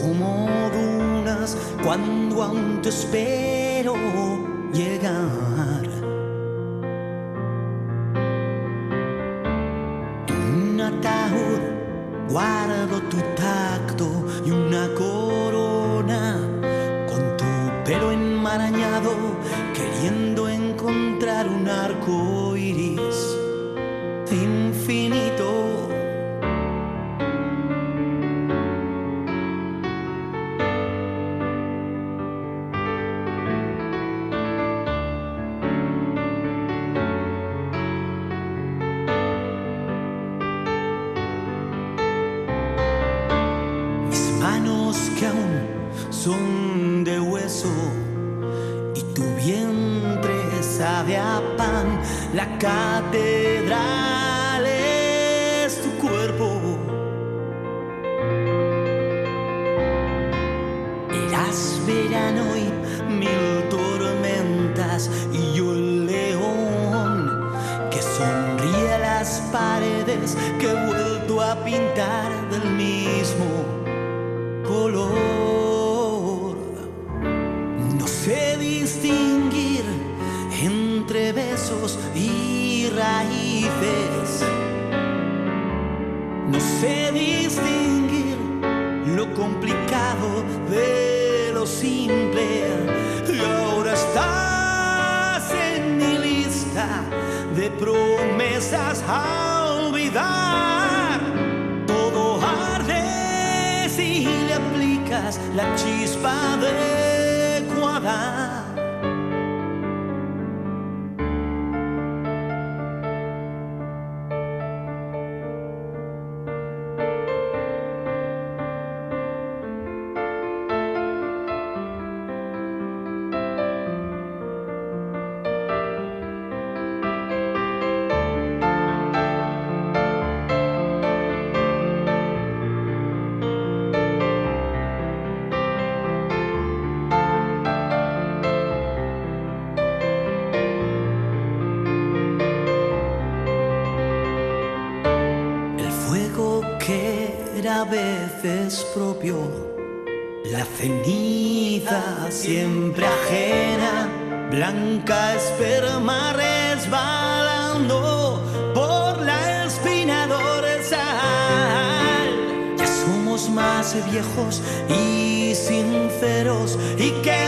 Como 0.01 0.71
dunas 0.71 1.57
cuando 1.85 2.43
aún 2.43 2.83
te 2.83 2.89
espero 2.89 3.95
llegar. 4.73 5.85
En 10.29 10.71
un 10.71 10.81
ataúd 10.81 11.63
guardo 12.29 13.01
tu 13.09 13.19
tacto 13.37 14.07
y 14.45 14.51
una 14.51 14.89
corona 14.95 16.41
con 17.07 17.37
tu 17.37 17.85
pelo 17.85 18.11
enmarañado 18.11 19.13
queriendo 19.75 20.49
encontrar 20.49 21.41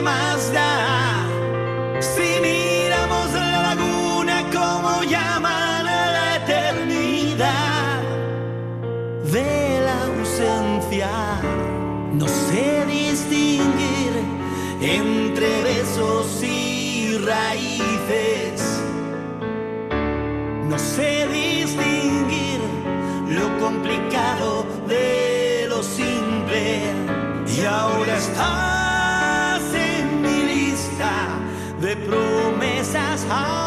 más 0.05 0.53
da? 0.53 1.27
Si 2.01 2.29
miramos 2.43 3.33
la 3.33 3.63
laguna 3.69 4.45
como 4.53 5.03
llaman 5.03 5.87
a 5.89 6.03
la 6.17 6.37
eternidad 6.37 8.03
de 9.33 9.81
la 9.87 9.97
ausencia. 10.05 11.11
No 12.13 12.29
sé 12.29 12.85
distinguir 12.87 14.13
entre 14.81 15.63
besos 15.63 16.43
y 16.43 17.19
raíces. 17.19 18.83
No 20.69 20.79
sé 20.79 21.27
distinguir 21.29 22.61
lo 23.29 23.47
complicado 23.59 24.67
de 24.87 25.67
lo 25.69 25.83
simple. 25.83 26.83
Y 27.57 27.65
ahora 27.65 28.17
estás 28.17 28.64
how 33.27 33.64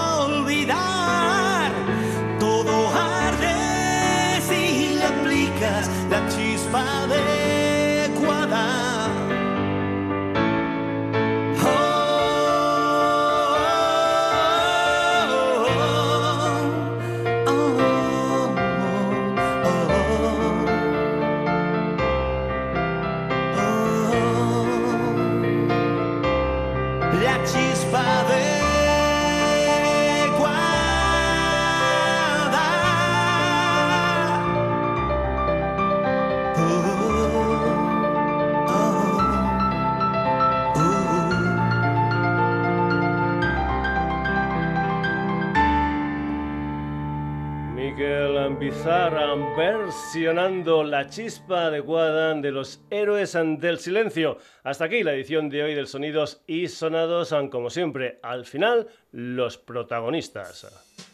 Bizarra 48.88 49.36
versionando 49.58 50.82
la 50.82 51.10
chispa 51.10 51.66
adecuada 51.66 52.34
de 52.36 52.52
los 52.52 52.80
héroes 52.90 53.34
del 53.34 53.80
silencio. 53.80 54.38
Hasta 54.64 54.86
aquí 54.86 55.04
la 55.04 55.12
edición 55.12 55.50
de 55.50 55.62
hoy 55.62 55.76
del 55.76 55.88
Sonidos 55.88 56.42
y 56.48 56.70
Sonados, 56.70 57.36
como 57.52 57.70
siempre, 57.70 58.18
al 58.24 58.46
final, 58.46 58.88
los 59.12 59.58
protagonistas. 59.58 61.07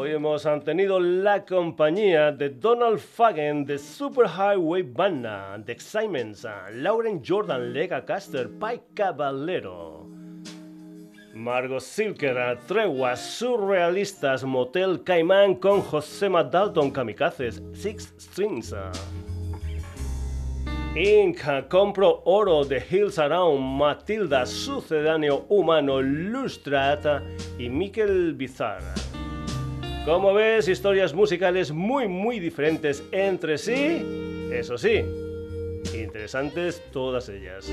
Hoy 0.00 0.12
hemos 0.12 0.46
tenido 0.64 1.00
la 1.00 1.44
compañía 1.44 2.30
de 2.30 2.50
Donald 2.50 3.00
Fagen 3.00 3.64
de 3.64 3.78
Superhighway 3.80 4.82
Banda, 4.82 5.58
de 5.58 5.72
Excitements, 5.72 6.46
Lauren 6.72 7.20
Jordan, 7.26 7.72
Lega 7.72 8.04
Caster, 8.04 8.48
Pai 8.60 8.80
Caballero. 8.94 10.06
Margot 11.34 11.80
Silker, 11.80 12.60
Treguas, 12.68 13.18
Surrealistas, 13.18 14.44
Motel 14.44 15.02
Caimán 15.02 15.56
con 15.56 15.82
Josema 15.82 16.44
Dalton, 16.44 16.92
Kamikazes, 16.92 17.60
Six 17.72 18.14
Strings. 18.20 18.72
Inc. 20.94 21.40
Compro 21.68 22.22
Oro 22.24 22.64
de 22.64 22.80
Hills 22.88 23.18
Around, 23.18 23.60
Matilda, 23.60 24.46
Sucedáneo 24.46 25.44
Humano, 25.48 26.00
Lustrata 26.00 27.20
y 27.58 27.68
Miquel 27.68 28.34
Bizarra. 28.34 28.94
Como 30.08 30.32
ves, 30.32 30.68
historias 30.68 31.12
musicales 31.12 31.70
muy 31.70 32.08
muy 32.08 32.40
diferentes 32.40 33.04
entre 33.12 33.58
sí, 33.58 34.48
eso 34.50 34.78
sí, 34.78 35.04
interesantes 35.92 36.82
todas 36.92 37.28
ellas. 37.28 37.70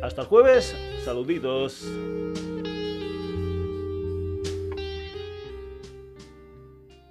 Hasta 0.00 0.22
el 0.22 0.28
jueves, 0.28 0.76
saluditos. 1.04 1.90